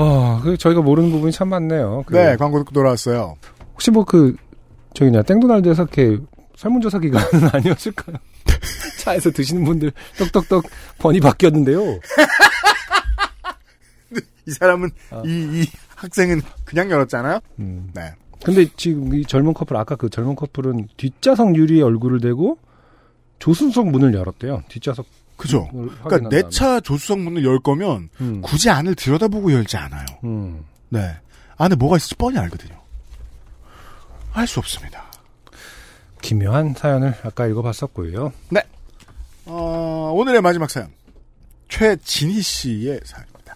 [0.00, 2.04] 아, 그 저희가 모르는 부분이 참 많네요.
[2.06, 3.36] 그 네, 광고 듣고 돌아왔어요.
[3.74, 4.36] 혹시 뭐 그
[4.94, 6.18] 저기 냐 땡도날드에서 이렇게
[6.56, 8.16] 설문조사 기간은 아니었을까요?
[8.98, 10.64] 차에서 드시는 분들 똑똑똑
[10.98, 12.00] 번이 바뀌었는데요.
[14.46, 15.22] 이 사람은 아.
[15.26, 17.40] 이, 이 학생은 그냥 열었잖아요.
[17.58, 17.90] 음.
[17.94, 18.12] 네.
[18.42, 22.58] 근데 지금 이 젊은 커플 아까 그 젊은 커플은 뒷좌석 유리에 얼굴을 대고
[23.40, 24.62] 조수석 문을 열었대요.
[24.68, 25.06] 뒷좌석
[25.38, 25.70] 그죠.
[25.74, 26.42] 을 그러니까 내.
[26.50, 28.42] 차 조수석 문을 열 거면 음.
[28.42, 30.04] 굳이 안을 들여다보고 열지 않아요.
[30.24, 30.64] 음.
[30.90, 31.16] 네.
[31.56, 32.76] 안에 뭐가 있을지 뻔히 알거든요.
[34.34, 35.04] 알 수 없습니다.
[36.20, 38.32] 기묘한 사연을 아까 읽어봤었고요.
[39.46, 40.88] 어, 오늘의 마지막 사연.
[41.68, 43.54] 최진희 씨의 사연입니다.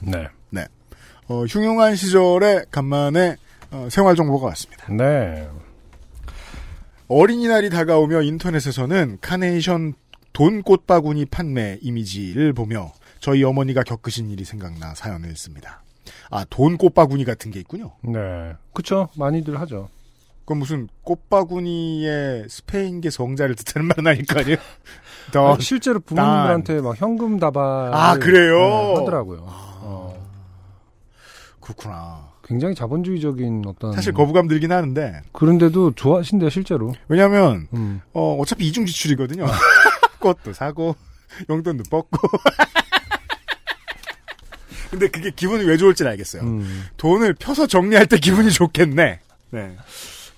[0.50, 0.66] 네.
[1.28, 3.36] 어, 흉흉한 시절에 간만에
[3.70, 4.92] 어, 생활 정보가 왔습니다.
[4.92, 5.48] 네.
[7.08, 9.94] 어린이날이 다가오며 인터넷에서는 카네이션
[10.32, 15.82] 돈 꽃바구니 판매 이미지를 보며 저희 어머니가 겪으신 일이 생각나 사연을 씁니다.
[16.30, 17.92] 아, 돈 꽃바구니 같은 게 있군요.
[18.02, 18.54] 네.
[18.72, 19.08] 그쵸.
[19.16, 19.88] 많이들 하죠.
[20.40, 24.56] 그건 무슨 꽃바구니의 스페인계 성자를 뜻하는 말은 아닐 거 아니에요?
[25.32, 28.96] 더, 아, 실제로 부모님들한테 막 현금 다발 아, 그래요?
[28.96, 29.44] 하더라고요.
[29.46, 30.28] 어,
[31.60, 32.32] 그렇구나.
[32.44, 36.92] 굉장히 자본주의적인 어떤 사실 거부감 들긴 하는데, 그런데도 좋아하신대요 실제로.
[37.06, 38.00] 왜냐면, 음.
[38.12, 39.46] 어, 어차피 이중 지출이거든요.
[40.22, 40.96] 꽃도 사고,
[41.50, 42.18] 용돈도 뽑고.
[44.90, 46.42] 근데 그게 기분이 왜 좋을지 알겠어요.
[46.42, 46.84] 음.
[46.98, 49.20] 돈을 펴서 정리할 때 기분이 좋겠네.
[49.50, 49.76] 네.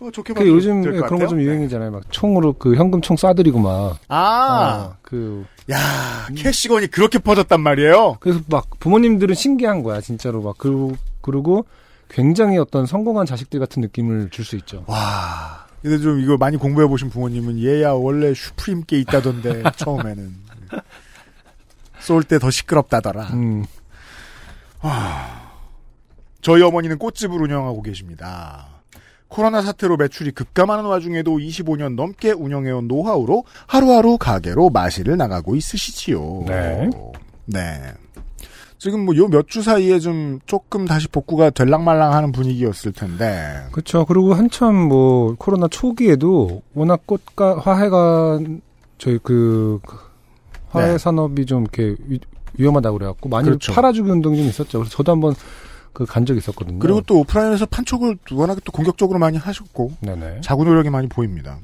[0.00, 1.40] 어, 좋게 그 요즘 될것 그런 거 좀.
[1.40, 1.90] 유행이잖아요.
[1.90, 3.98] 막 총으로 그 현금 총 쏴드리고 막.
[4.08, 8.18] 아, 어, 그 야, 캐시건이 그렇게 퍼졌단 말이에요.
[8.20, 11.66] 그래서 막 부모님들은 신기한 거야 진짜로 막 그리고 그리고
[12.08, 14.84] 굉장히 어떤 성공한 자식들 같은 느낌을 줄 수 있죠.
[14.86, 15.53] 와.
[15.84, 20.34] 근데 좀 이거 많이 공부해 보신 부모님은 얘야 원래 슈프림께 있다던데 처음에는
[22.00, 23.24] 쏠 때 더 시끄럽다더라.
[23.34, 23.66] 음.
[26.40, 28.66] 저희 어머니는 꽃집을 운영하고 계십니다.
[29.28, 36.44] 코로나 사태로 매출이 급감하는 와중에도 25년 넘게 운영해온 노하우로 하루하루 가게로 마실을 나가고 있으시지요.
[36.46, 36.88] 네.
[37.44, 37.92] 네.
[38.78, 43.66] 지금 뭐 요 몇 주 사이에 좀 조금 다시 복구가 될랑말랑하는 분위기였을 텐데.
[43.72, 44.04] 그렇죠.
[44.04, 48.40] 그리고 한참 뭐 코로나 초기에도 워낙 꽃가 화해가
[48.98, 49.80] 저희 그
[50.70, 50.98] 화해 네.
[50.98, 52.18] 산업이 좀 이렇게 위,
[52.58, 53.72] 위험하다고 그래갖고 많이 그렇죠.
[53.72, 54.78] 팔아주기 운동이 좀 있었죠.
[54.80, 55.34] 그래서 저도 한번
[55.92, 56.80] 그 간 적이 있었거든요.
[56.80, 60.40] 그리고 또 오프라인에서 판촉을 워낙에 또 공격적으로 많이 하셨고 네네.
[60.42, 61.58] 자구 노력이 많이 보입니다.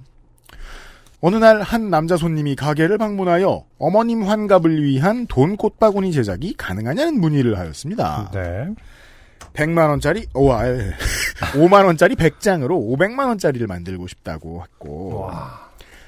[1.22, 7.58] 어느 날 한 남자 손님이 가게를 방문하여 어머님 환갑을 위한 돈 꽃바구니 제작이 가능하냐는 문의를
[7.58, 8.30] 하였습니다.
[8.32, 8.68] 네.
[9.52, 10.62] 100만 원짜리 오와
[11.54, 15.28] 5만 원짜리 100장으로 500만 원짜리를 만들고 싶다고 했고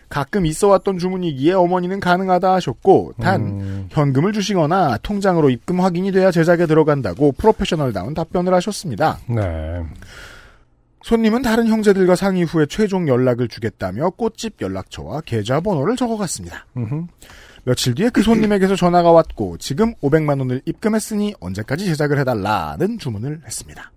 [0.08, 6.30] 가끔 있어 왔던 주문이기에 어머니는 가능하다 하셨고 단 음, 현금을 주시거나 통장으로 입금 확인이 돼야
[6.30, 9.18] 제작에 들어간다고 프로페셔널다운 답변을 하셨습니다.
[9.26, 9.82] 네.
[11.04, 16.66] 손님은 다른 형제들과 상의 후에 최종 연락을 주겠다며 꽃집 연락처와 계좌번호를 적어갔습니다.
[17.64, 23.92] 며칠 뒤에 그 손님에게서 전화가 왔고 지금 500만 원을 입금했으니 언제까지 제작을 해달라는 주문을 했습니다.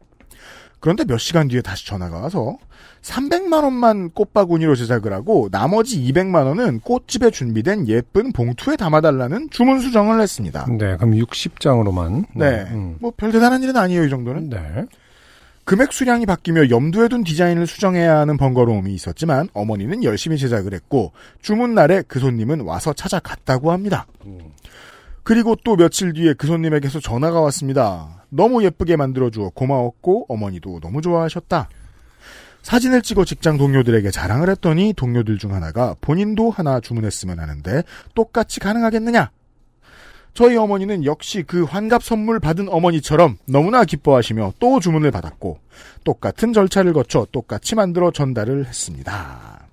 [0.79, 2.57] 그런데 몇 시간 뒤에 다시 전화가 와서
[3.01, 10.21] 300만 원만 꽃바구니로 제작을 하고 나머지 200만 원은 꽃집에 준비된 예쁜 봉투에 담아달라는 주문 수정을
[10.21, 10.65] 했습니다.
[10.69, 12.25] 네, 그럼 60장으로만.
[12.35, 12.97] 네, 음.
[12.99, 14.49] 뭐별 대단한 일은 아니에요 이 정도는.
[14.49, 14.85] 네.
[15.65, 21.11] 금액 수량이 바뀌며 염두에 둔 디자인을 수정해야 하는 번거로움이 있었지만 어머니는 열심히 제작을 했고
[21.41, 24.05] 주문 날에 그 손님은 와서 찾아갔다고 합니다.
[25.23, 28.25] 그리고 또 며칠 뒤에 그 손님에게서 전화가 왔습니다.
[28.29, 31.67] 너무 예쁘게 만들어 주어 고마웠고 어머니도 너무 좋아하셨다.
[32.61, 39.31] 사진을 찍어 직장 동료들에게 자랑을 했더니 동료들 중 하나가 본인도 하나 주문했으면 하는데 똑같이 가능하겠느냐?
[40.35, 45.59] 저희 어머니는 역시 그 환갑 선물 받은 어머니처럼 너무나 기뻐하시며 또 주문을 받았고
[46.03, 49.65] 똑같은 절차를 거쳐 똑같이 만들어 전달을 했습니다.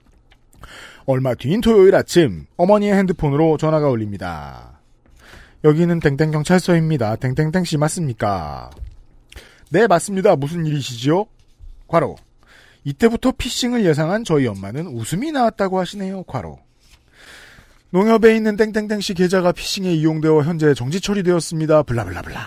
[1.04, 4.78] 얼마 뒤인 토요일 아침 어머니의 핸드폰으로 전화가 울립니다.
[5.64, 7.16] 여기는 땡땡 경찰서입니다.
[7.16, 8.70] 땡땡땡 씨 맞습니까?
[9.70, 10.36] 네 맞습니다.
[10.36, 11.26] 무슨 일이시죠?
[11.88, 12.14] 과로.
[12.84, 16.22] 이때부터 피싱을 예상한 저희 엄마는 웃음이 나왔다고 하시네요.
[16.22, 16.60] 과로.
[17.93, 21.82] 농협에 있는 땡땡땡 씨 계좌가 피싱에 이용되어 현재 정지 처리되었습니다.
[21.82, 22.40] 블라블라블라.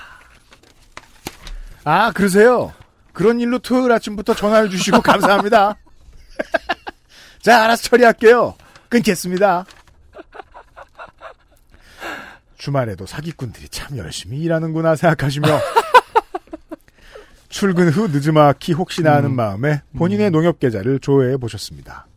[1.84, 2.74] 아, 그러세요?
[3.14, 5.78] 그런 일로 토요일 아침부터 전화를 주시고 감사합니다.
[7.42, 8.56] 자, 알아서 처리할게요.
[8.90, 9.66] 끊겠습니다.
[12.58, 15.48] 주말에도 사기꾼들이 참 열심히 일하는구나 생각하시며
[17.50, 22.08] 출근 후 늦음막히 혹시나 하는 마음에 본인의 농협 계좌를 조회해 보셨습니다.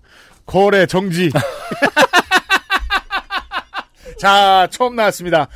[0.46, 1.30] 거래 정지.
[4.20, 5.48] 자, 처음 나왔습니다.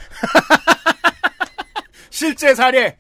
[2.10, 2.96] 실제 사례.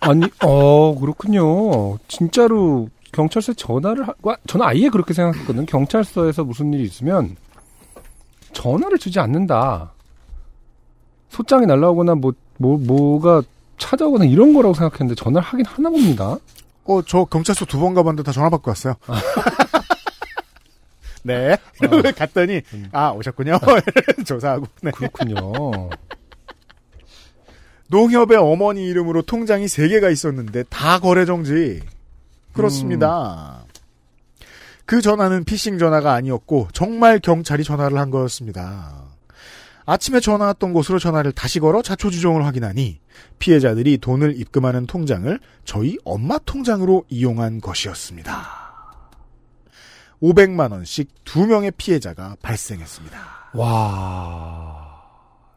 [0.00, 1.98] 아니, 어, 그렇군요.
[2.08, 5.66] 진짜로 경찰서에 전화를, 하, 와, 저는 아예 그렇게 생각했거든요.
[5.66, 7.36] 경찰서에서 무슨 일이 있으면
[8.52, 9.92] 전화를 주지 않는다.
[11.30, 13.42] 소장이 날라오거나 뭐, 뭐, 뭐가
[13.78, 16.36] 찾아오거나 이런 거라고 생각했는데 전화를 하긴 하나 봅니다.
[16.84, 18.94] 어, 저 경찰서 두 번 가봤는데 다 전화 받고 왔어요.
[21.26, 21.56] 네.
[22.16, 22.62] 갔더니,
[22.92, 23.58] 아, 오셨군요.
[24.24, 24.66] 조사하고.
[24.82, 24.90] 네.
[24.92, 25.52] 그렇군요.
[27.88, 31.80] 농협의 어머니 이름으로 통장이 3개가 있었는데 다 거래 정지.
[32.52, 33.64] 그렇습니다.
[34.86, 39.04] 그 전화는 피싱 전화가 아니었고 정말 경찰이 전화를 한 거였습니다.
[39.84, 42.98] 아침에 전화 왔던 곳으로 전화를 다시 걸어 자초지종을 확인하니
[43.38, 48.65] 피해자들이 돈을 입금하는 통장을 저희 엄마 통장으로 이용한 것이었습니다.
[50.22, 53.18] 500만 원씩 두 명의 피해자가 발생했습니다.
[53.54, 54.86] 와.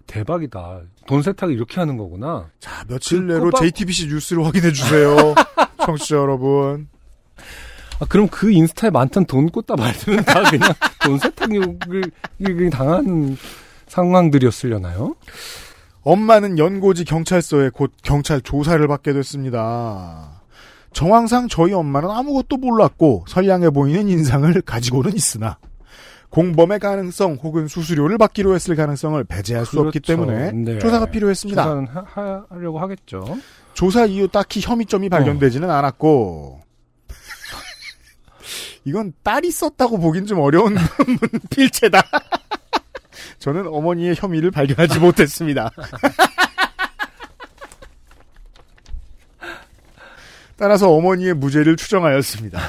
[0.08, 0.82] 대박이다.
[1.06, 2.50] 돈 세탁을 이렇게 하는 거구나.
[2.60, 5.16] 자, 며칠 그 내로 꼬박- JTBC 뉴스를 확인해 주세요.
[5.86, 6.88] 청취자 여러분.
[8.00, 12.04] 아, 그럼 그 인스타에 많던 돈 꽂다 말들은 다 그냥 돈 세탁욕을
[12.42, 13.38] 을 당한
[13.88, 15.16] 상황들이었으려나요?
[16.04, 20.39] 엄마는 연고지 경찰서에 곧 경찰 조사를 받게 됐습니다.
[20.94, 25.58] 정황상 저희 엄마는 아무것도 몰랐고 선량해 보이는 인상을 가지고는 있으나
[26.30, 30.14] 공범의 가능성 혹은 수수료를 받기로 했을 가능성을 배제할 수 없기 그렇죠.
[30.26, 30.80] 때문에 네.
[30.80, 31.64] 조사가 필요했습니다.
[31.64, 33.38] 조사는 하, 하- 하려고 하겠죠.
[33.74, 36.60] 조사 이후 딱히 혐의점이 발견되지는 않았고
[38.86, 40.76] 이건 딸이 썼다고 보긴 좀 어려운
[41.50, 42.02] 필체다.
[43.40, 45.72] 저는 어머니의 혐의를 발견하지 못했습니다.
[50.60, 52.60] 따라서 어머니의 무죄를 추정하였습니다.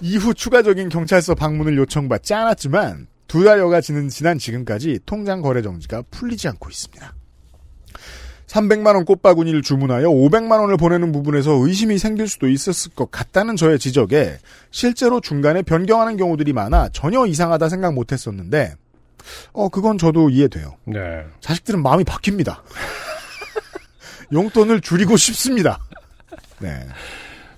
[0.00, 6.46] 이후 추가적인 경찰서 방문을 요청받지 않았지만 두 달여가 지는 지난 지금까지 통장 거래 정지가 풀리지
[6.48, 7.14] 않고 있습니다.
[8.46, 14.38] 300만원 꽃바구니를 주문하여 500만원을 보내는 부분에서 의심이 생길 수도 있었을 것 같다는 저의 지적에
[14.70, 18.76] 실제로 중간에 변경하는 경우들이 많아 전혀 이상하다 생각 못 했었는데,
[19.52, 20.76] 어, 그건 저도 이해돼요.
[20.84, 21.24] 네.
[21.40, 22.60] 자식들은 마음이 바뀝니다.
[24.32, 25.78] 용돈을 줄이고 싶습니다.
[26.58, 26.86] 네.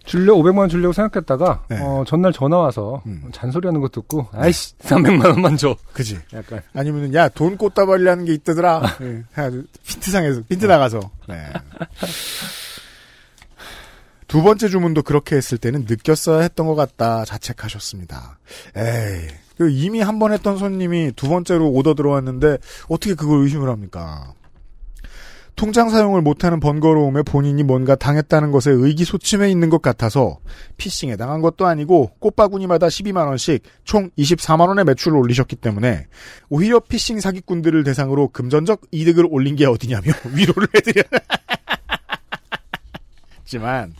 [0.05, 1.79] 줄려 500만 원 주려고 생각했다가 네.
[1.83, 3.25] 어, 전날 전화 와서 음.
[3.31, 5.77] 잔소리하는 거 듣고 아이씨 300만 원만 줘.
[5.93, 6.19] 그지.
[6.33, 8.83] 약간 아니면은, 야, 돈 꽃다발이라는 게 있더더라.
[9.03, 11.01] 예, 해가지고, 핀트상에서, 핀트 나가서.
[11.29, 11.53] 네.
[14.27, 18.39] 두 번째 주문도 그렇게 했을 때는 느꼈어야 했던 것 같다 자책하셨습니다.
[18.77, 22.59] 에이, 그 이미 한 번 했던 손님이 두 번째로 오더 들어왔는데
[22.89, 24.33] 어떻게 그걸 의심을 합니까?
[25.59, 30.39] 통장 사용을 못하는 번거로움에 본인이 뭔가 당했다는 것에 의기소침해 있는 것 같아서
[30.77, 36.07] 피싱에 당한 것도 아니고 꽃바구니마다 12만 원씩 총 24만 원의 매출을 올리셨기 때문에
[36.49, 41.03] 오히려 피싱 사기꾼들을 대상으로 금전적 이득을 올린 게 어디냐며 위로를 해드려.
[43.45, 43.93] 지만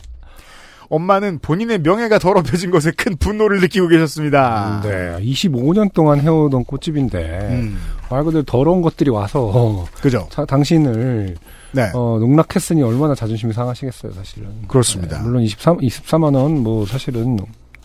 [0.87, 4.81] 엄마는 본인의 명예가 더럽혀진 것에 큰 분노를 느끼고 계셨습니다.
[4.83, 7.79] 네, 25년 동안 해오던 꽃집인데 음,
[8.09, 10.27] 말 그대로 더러운 것들이 와서 그죠?
[10.31, 11.35] 자, 당신을
[11.71, 11.91] 네.
[11.93, 14.49] 어, 농락했으니 얼마나 자존심이 상하시겠어요, 사실은.
[14.67, 15.17] 그렇습니다.
[15.17, 17.37] 네, 물론 23, 24만 원 뭐 사실은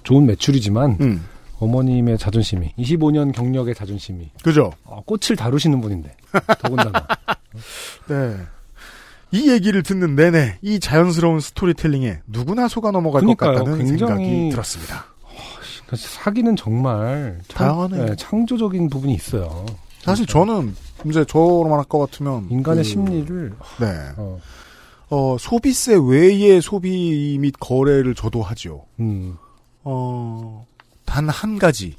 [0.03, 1.25] 좋은 매출이지만 음,
[1.59, 4.72] 어머님의 자존심이 25년 경력의 자존심이 그죠?
[4.85, 6.14] 어, 꽃을 다루시는 분인데
[6.61, 7.07] 더군다나
[8.09, 8.37] 네.
[9.31, 13.53] 이 얘기를 듣는 내내 이 자연스러운 스토리텔링에 누구나 속아 넘어갈 그러니까요.
[13.53, 15.05] 것 같다는 굉장히- 생각이 들었습니다.
[15.87, 18.07] 그래서 사기는 정말 창, 다양하네요.
[18.07, 19.66] 네, 창조적인 부분이 있어요.
[20.05, 20.74] 사실 저는
[21.07, 23.86] 이제 저로만 할 것 같으면 인간의 그- 심리를 네.
[24.16, 24.40] 어,
[25.11, 28.84] 어, 소비세 외의 소비 및 거래를 저도 하죠.
[29.00, 29.36] 음,
[29.82, 30.66] 어,
[31.05, 31.96] 단 한 가지,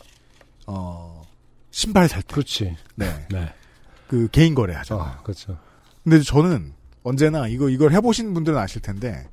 [0.65, 1.21] 어,
[1.71, 2.33] 신발 살 때.
[2.33, 2.75] 그렇지.
[2.95, 3.25] 네.
[3.31, 3.49] 네.
[4.07, 4.99] 그 개인 거래 하죠.
[4.99, 5.57] 아, 그렇죠.
[6.03, 9.27] 근데 저는 언제나 이거, 이걸 해 보신 분들은 아실 텐데,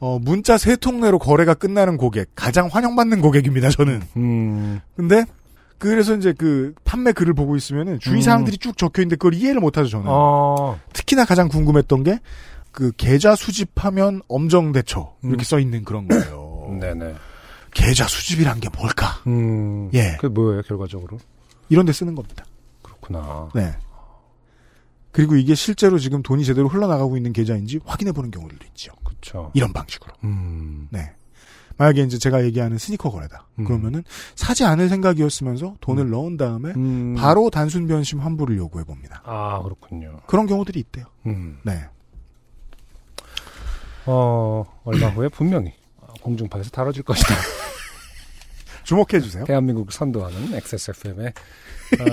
[0.00, 4.02] 어, 문자 세 통 내로 거래가 끝나는 고객, 가장 환영받는 고객입니다, 저는.
[4.16, 5.24] 음, 근데,
[5.78, 9.88] 그래서 이제 그 판매 글을 보고 있으면은 주의 사항들이 쭉 적혀 있는데 그걸 이해를 못하죠,
[9.88, 10.06] 저는.
[10.08, 12.20] 어, 특히나 가장 궁금했던 게,
[12.72, 15.44] 그 계좌 수집하면 엄정 대처 이렇게 음.
[15.44, 16.76] 써 있는 그런 거예요.
[16.80, 17.14] 네네.
[17.72, 19.20] 계좌 수집이란 게 뭘까?
[19.26, 20.16] 음, 예.
[20.20, 21.18] 그게 뭐예요, 결과적으로?
[21.68, 22.44] 이런 데 쓰는 겁니다.
[22.82, 23.48] 그렇구나.
[23.54, 23.76] 네.
[25.10, 28.92] 그리고 이게 실제로 지금 돈이 제대로 흘러나가고 있는 계좌인지 확인해 보는 경우들도 있죠.
[29.04, 29.50] 그렇죠.
[29.54, 30.12] 이런 방식으로.
[30.24, 31.12] 음, 네.
[31.76, 33.46] 만약에 이제 제가 얘기하는 스니커 거래다.
[33.58, 33.64] 음.
[33.64, 34.04] 그러면은
[34.36, 39.22] 사지 않을 생각이었으면서 돈을 넣은 다음에 음, 바로 단순 변심 환불을 요구해 봅니다.
[39.24, 40.20] 아, 그렇군요.
[40.26, 41.06] 그런 경우들이 있대요.
[41.26, 41.84] 음, 네.
[44.06, 45.72] 어, 얼마 후에 분명히
[46.22, 47.34] 공중파에서 다뤄질 것이다.
[48.84, 49.44] 주목해 주세요.
[49.44, 52.04] 대한민국 선도하는 XSFM의 어,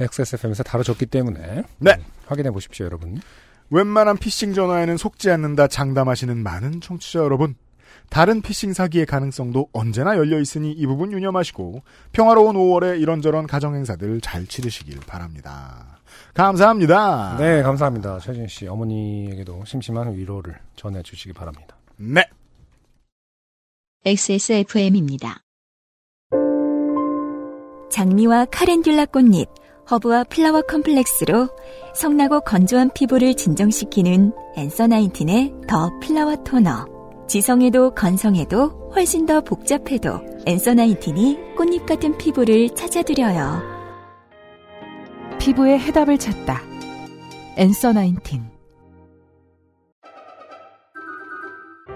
[0.00, 1.92] XSFM에서 다뤄졌기 때문에 네.
[1.92, 3.20] 음, 확인해 보십시오, 여러분.
[3.70, 7.54] 웬만한 피싱 전화에는 속지 않는다 장담하시는 많은 청취자 여러분.
[8.08, 11.82] 다른 피싱 사기의 가능성도 언제나 열려 있으니 이 부분 유념하시고
[12.12, 15.98] 평화로운 5월에 이런저런 가정 행사들 잘 치르시길 바랍니다.
[16.34, 17.36] 감사합니다.
[17.38, 18.18] 네, 감사합니다.
[18.20, 21.76] 최진 씨 어머니에게도 심심한 위로를 전해 주시기 바랍니다.
[21.96, 22.24] 네.
[24.04, 25.40] XSFM입니다.
[27.90, 29.48] 장미와 카렌듈라 꽃잎,
[29.90, 31.48] 허브와 flower complex로
[31.94, 36.99] 성나고 건조한 피부를 진정시키는 앤서 나인틴의 더 플라워 토너.
[37.30, 43.62] 지성에도 건성에도 훨씬 더 복잡해도 앤서 나인틴이 꽃잎 같은 피부를 찾아드려요.
[45.38, 46.60] 피부의 해답을 찾다.
[47.56, 48.50] 앤서 나인틴.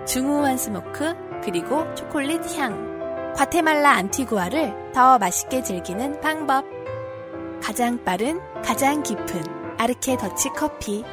[0.06, 3.32] 중후한 스모크 그리고 초콜릿 향.
[3.34, 6.64] 과테말라 안티구아를 더 맛있게 즐기는 방법.
[7.60, 9.42] 가장 빠른, 가장 깊은
[9.78, 11.04] 아르케 더치 커피.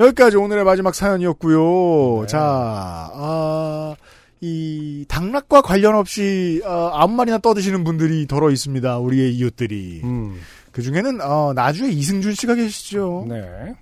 [0.00, 2.22] 여기까지 오늘의 마지막 사연이었고요.
[2.22, 2.26] 네.
[2.28, 3.96] 자, 아,
[4.40, 8.98] 이 당락과 관련 없이 아, 아무 말이나 떠드시는 분들이 더러 있습니다.
[8.98, 10.02] 우리의 이웃들이.
[10.04, 10.40] 음,
[10.70, 13.26] 그 중에는 어, 나주에 이승준 씨가 계시죠.
[13.28, 13.74] 네.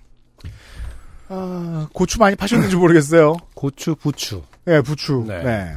[1.29, 3.37] 아, 고추 많이 파셨는지 모르겠어요.
[3.53, 4.41] 고추, 부추.
[4.65, 5.25] 네, 부추.
[5.27, 5.43] 네.
[5.43, 5.75] 네.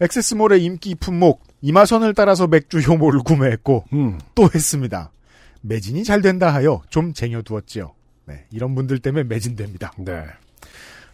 [0.00, 5.12] 엑세스몰의 인기 품목 이마선을 따라서 맥주 효모를 구매했고 음, 또 했습니다.
[5.60, 7.92] 매진이 잘 된다 하여 좀 쟁여두었지요.
[8.30, 9.92] 네, 이런 분들 때문에 매진됩니다.
[9.98, 10.24] 네.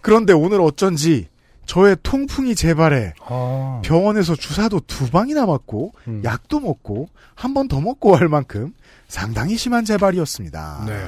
[0.02, 1.28] 그런데 오늘 어쩐지
[1.64, 6.22] 저의 통풍이 재발해 아, 병원에서 주사도 두 방이나 맞고 음.
[6.24, 8.72] 약도 먹고 한 번 더 먹고 할 만큼
[9.08, 10.84] 상당히 심한 재발이었습니다.
[10.86, 11.06] 네.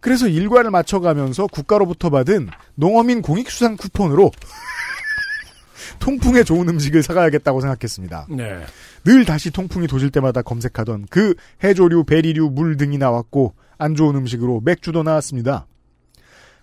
[0.00, 4.30] 그래서 일과를 맞춰가면서 국가로부터 받은 농어민 공익수상 쿠폰으로
[6.00, 8.26] 통풍에 좋은 음식을 사가야겠다고 생각했습니다.
[8.30, 8.64] 네.
[9.04, 14.60] 늘 다시 통풍이 도질 때마다 검색하던 그 해조류, 베리류, 물 등이 나왔고 안 좋은 음식으로
[14.64, 15.66] 맥주도 나왔습니다.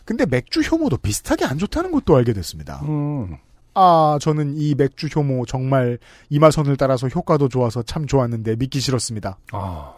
[0.05, 2.82] 근데 맥주 효모도 비슷하게 안 좋다는 것도 알게 됐습니다.
[2.86, 3.38] 음,
[3.76, 5.99] 아, 저는 이 맥주 효모 정말
[6.30, 9.38] 이마선을 따라서 효과도 좋아서 참 좋았는데 믿기 싫었습니다.
[9.51, 9.93] 아,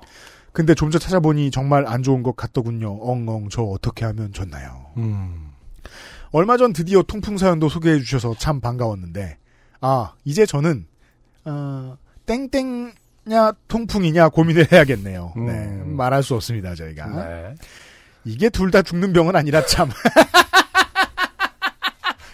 [0.52, 2.98] 근데 좀 더 찾아보니 정말 안 좋은 것 같더군요.
[3.02, 4.88] 엉엉 저 어떻게 하면 좋나요?
[4.98, 5.52] 음,
[6.32, 9.38] 얼마 전 드디어 통풍 사연도 소개해 주셔서 참 반가웠는데
[9.80, 10.86] 아 이제 저는
[11.46, 11.96] 어,
[12.26, 12.92] 땡땡
[13.26, 15.34] 냐 통풍이냐 고민을 해야겠네요.
[15.38, 15.46] 음.
[15.46, 17.56] 네, 말할 수 없습니다 저희가 네.
[18.26, 19.90] 이게 둘 다 죽는 병은 아니라 참.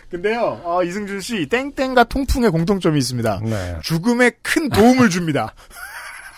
[0.09, 3.41] 근데요 어, 이승준 씨 땡땡과 통풍의 공통점이 있습니다.
[3.43, 3.77] 네.
[3.83, 5.53] 죽음에 큰 도움을 줍니다.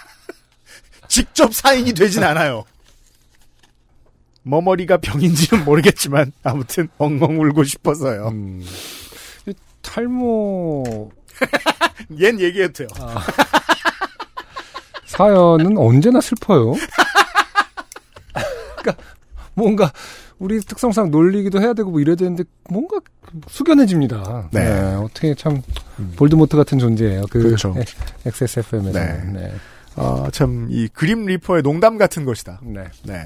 [1.08, 2.66] 직접 사인이 되진 않아요.
[4.44, 8.30] 머머리가 병인지는 모르겠지만 아무튼 엉엉 울고 싶어서요.
[8.30, 8.66] 음,
[9.46, 11.12] 이 탈모
[12.12, 12.88] 얜 얘기해도 돼요.
[15.20, 16.76] 사연은 언제나 슬퍼요.
[18.80, 19.04] 그러니까
[19.54, 19.92] 뭔가
[20.38, 23.02] 우리 특성상 놀리기도 해야 되고 뭐 이래야 되는데 뭔가
[23.50, 24.48] 숙연해집니다.
[24.54, 24.96] 네.
[24.96, 25.62] 어떻게 참
[26.00, 26.14] 음.
[26.16, 27.24] 볼드모트 같은 존재예요.
[27.30, 27.76] 그 그렇죠.
[28.26, 28.98] XSFM에서.
[28.98, 29.24] 네.
[29.26, 29.52] 네.
[29.98, 32.62] 어, 참, 이 그림 리퍼의 농담 같은 것이다.
[32.64, 32.86] 네.
[33.04, 33.26] 네.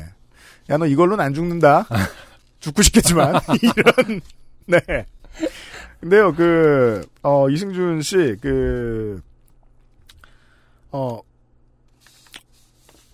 [0.71, 1.85] 야, 너 이걸로는 안 죽는다.
[2.59, 3.35] 죽고 싶겠지만.
[3.61, 4.21] 이런,
[4.65, 5.05] 네.
[5.99, 9.21] 근데요, 그, 어, 이승준 씨, 그,
[10.91, 11.19] 어,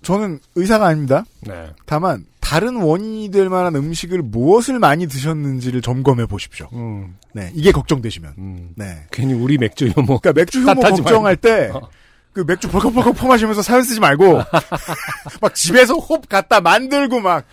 [0.09, 1.23] 저는 의사가 아닙니다.
[1.41, 1.69] 네.
[1.85, 6.67] 다만, 다른 원인이 될 만한 음식을 무엇을 많이 드셨는지를 점검해 보십시오.
[6.73, 7.51] 음, 네.
[7.53, 8.33] 이게 걱정되시면.
[8.39, 8.69] 음.
[8.75, 9.05] 네.
[9.11, 10.19] 괜히 우리 맥주 혐오.
[10.19, 11.87] 그러니까 맥주 혐오 걱정할 때, 어.
[12.33, 14.41] 그 맥주 벌컥벌컥 퍼마시면서 사연 쓰지 말고,
[15.41, 17.45] 막 집에서 홉 갖다 만들고 막,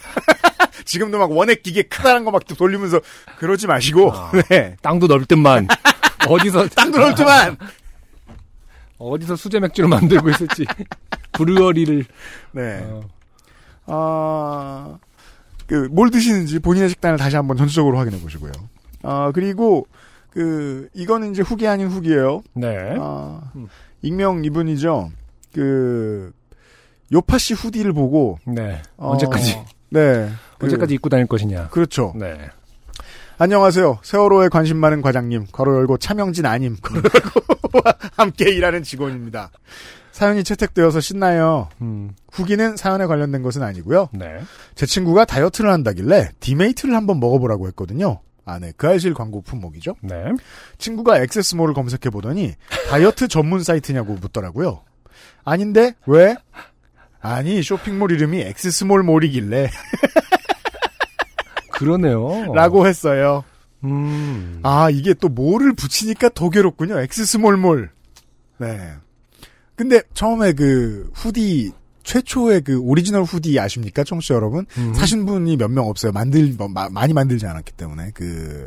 [0.86, 2.98] 지금도 막 원액 기계 크다란 거 막 돌리면서
[3.38, 4.32] 그러지 마시고, 아.
[4.48, 4.74] 네.
[4.80, 5.68] 땅도 넓을 듯만.
[6.26, 6.66] 어디서.
[6.68, 7.58] 땅 들었지만,
[9.00, 10.64] 어디서 수제 맥주를 만들고 있을지.
[11.32, 12.04] 브루어리를.
[12.52, 12.80] 네.
[12.84, 13.00] 어,
[13.86, 14.98] 아,
[15.66, 18.52] 그, 뭘 드시는지 본인의 식단을 다시 한번 전체적으로 확인해 보시고요.
[19.02, 19.86] 아, 그리고,
[20.30, 22.94] 그, 이거는 이제 후기 아닌 후기예요 네.
[22.98, 23.68] 아, 음.
[24.02, 25.10] 익명 이분이죠.
[25.54, 26.32] 그,
[27.12, 28.82] 요파 씨 후디를 보고, 네.
[28.96, 29.56] 어, 언제까지,
[29.90, 30.30] 네.
[30.58, 31.68] 그, 언제까지 입고 다닐 것이냐.
[31.68, 32.12] 그렇죠.
[32.16, 32.50] 네.
[33.42, 34.00] 안녕하세요.
[34.02, 39.50] 세월호에 관심 많은 과장님, 괄호 열고 차명진 아님, 괄호 열고와 함께 일하는 직원입니다.
[40.12, 41.70] 사연이 채택되어서 신나요.
[41.80, 44.10] 음, 후기는 사연에 관련된 것은 아니고요.
[44.12, 44.40] 네.
[44.74, 48.20] 제 친구가 다이어트를 한다길래 디메이트를 한번 먹어보라고 했거든요.
[48.44, 48.74] 아, 네.
[48.76, 49.94] 그 알실 광고 품목이죠.
[50.02, 50.22] 네.
[50.76, 52.52] 친구가 XS몰을 검색해 보더니
[52.90, 54.82] 다이어트 전문 사이트냐고 묻더라고요.
[55.44, 56.36] 아닌데 왜?
[57.22, 59.70] 아니 쇼핑몰 이름이 X-small 몰이길래
[61.80, 62.52] 그러네요.
[62.54, 63.42] 라고 했어요.
[63.84, 64.60] 음.
[64.62, 67.00] 아 이게 또 몰을 붙이니까 더 괴롭군요.
[67.00, 67.90] X-small몰.
[68.58, 68.90] 네.
[69.74, 71.72] 근데 처음에 그 후디
[72.02, 74.66] 최초의 그 오리지널 후디 아십니까, 청취자 여러분?
[74.78, 74.92] 음.
[74.94, 76.12] 사신 분이 몇 명 없어요.
[76.12, 78.66] 만들 뭐, 마- 많이 만들지 않았기 때문에 그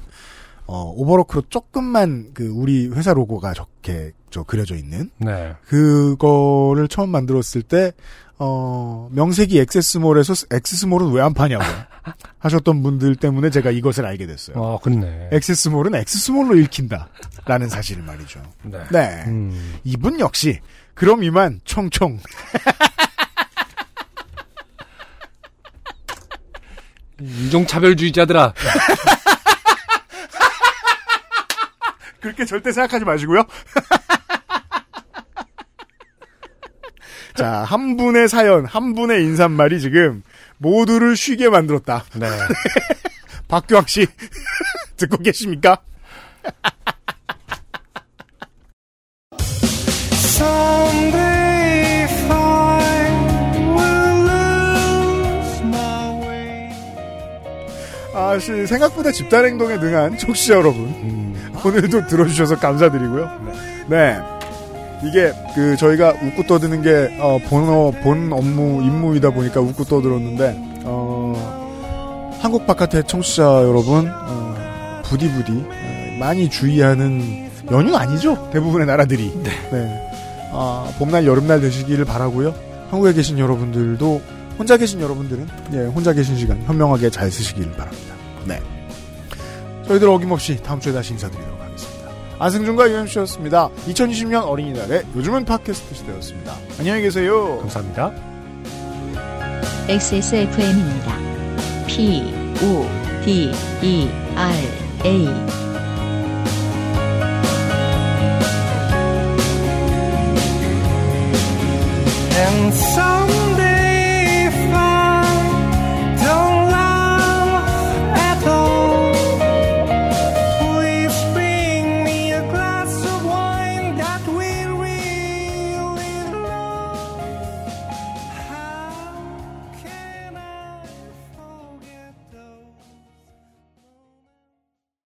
[0.66, 5.53] 어, 오버로크로 조금만 그 우리 회사 로고가 적게 저 그려져 있는 네.
[5.68, 7.91] 그거를 처음 만들었을 때
[8.39, 11.64] 어, 명색이 XS몰에서 X-small은 왜 안 파냐고
[12.39, 14.61] 하셨던 분들 때문에 제가 이것을 알게 됐어요.
[14.61, 15.29] 아, 그렇네.
[15.31, 17.07] XS몰은 X-small로 읽힌다.
[17.45, 18.41] 라는 사실을 말이죠.
[18.63, 18.79] 네.
[18.91, 19.23] 네.
[19.27, 19.79] 음.
[19.83, 20.59] 이분 역시,
[20.93, 22.19] 그럼 이만, 총총.
[27.19, 28.53] 인종차별주의자들아.
[32.19, 33.43] 그렇게 절대 생각하지 마시고요.
[37.35, 40.23] 자, 한 분의 사연, 한 분의 인사말이 지금
[40.57, 42.05] 모두를 쉬게 만들었다.
[42.15, 42.27] 네.
[43.47, 44.07] 박규학 씨,
[44.97, 45.77] 듣고 계십니까?
[58.15, 60.81] 아, 씨, 생각보다 집단 행동에 능한 청취자 여러분.
[60.85, 61.51] 음.
[61.65, 63.29] 오늘도 들어주셔서 감사드리고요.
[63.87, 64.19] 네.
[65.05, 72.37] 이게, 그, 저희가 웃고 떠드는 게, 어, 본어, 본 업무, 임무이다 보니까 웃고 떠들었는데, 어,
[72.41, 78.49] 한국 바깥의 청취자 여러분, 어, 부디부디, 어, 많이 주의하는 연휴 아니죠?
[78.51, 79.31] 대부분의 나라들이.
[79.71, 80.09] 네.
[80.51, 82.53] 아, 봄날, 여름날 되시기를 바라고요
[82.89, 84.21] 한국에 계신 여러분들도,
[84.57, 88.13] 혼자 계신 여러분들은, 예, 혼자 계신 시간 현명하게 잘 쓰시길 바랍니다.
[88.45, 88.59] 네.
[89.87, 91.62] 저희들 어김없이 다음 주에 다시 인사드리도록 하겠습니다.
[92.43, 93.69] 안승준과 UMC였습니다.
[93.87, 96.53] 2020년 어린이날에 요즘은 팟캐스트 시대였습니다.
[96.77, 97.59] 안녕히 계세요.
[97.59, 98.11] 감사합니다.
[99.87, 101.17] XSFM입니다.
[101.87, 102.85] P, O,
[103.23, 103.49] D,
[103.81, 104.53] E, R,
[105.05, 105.72] A.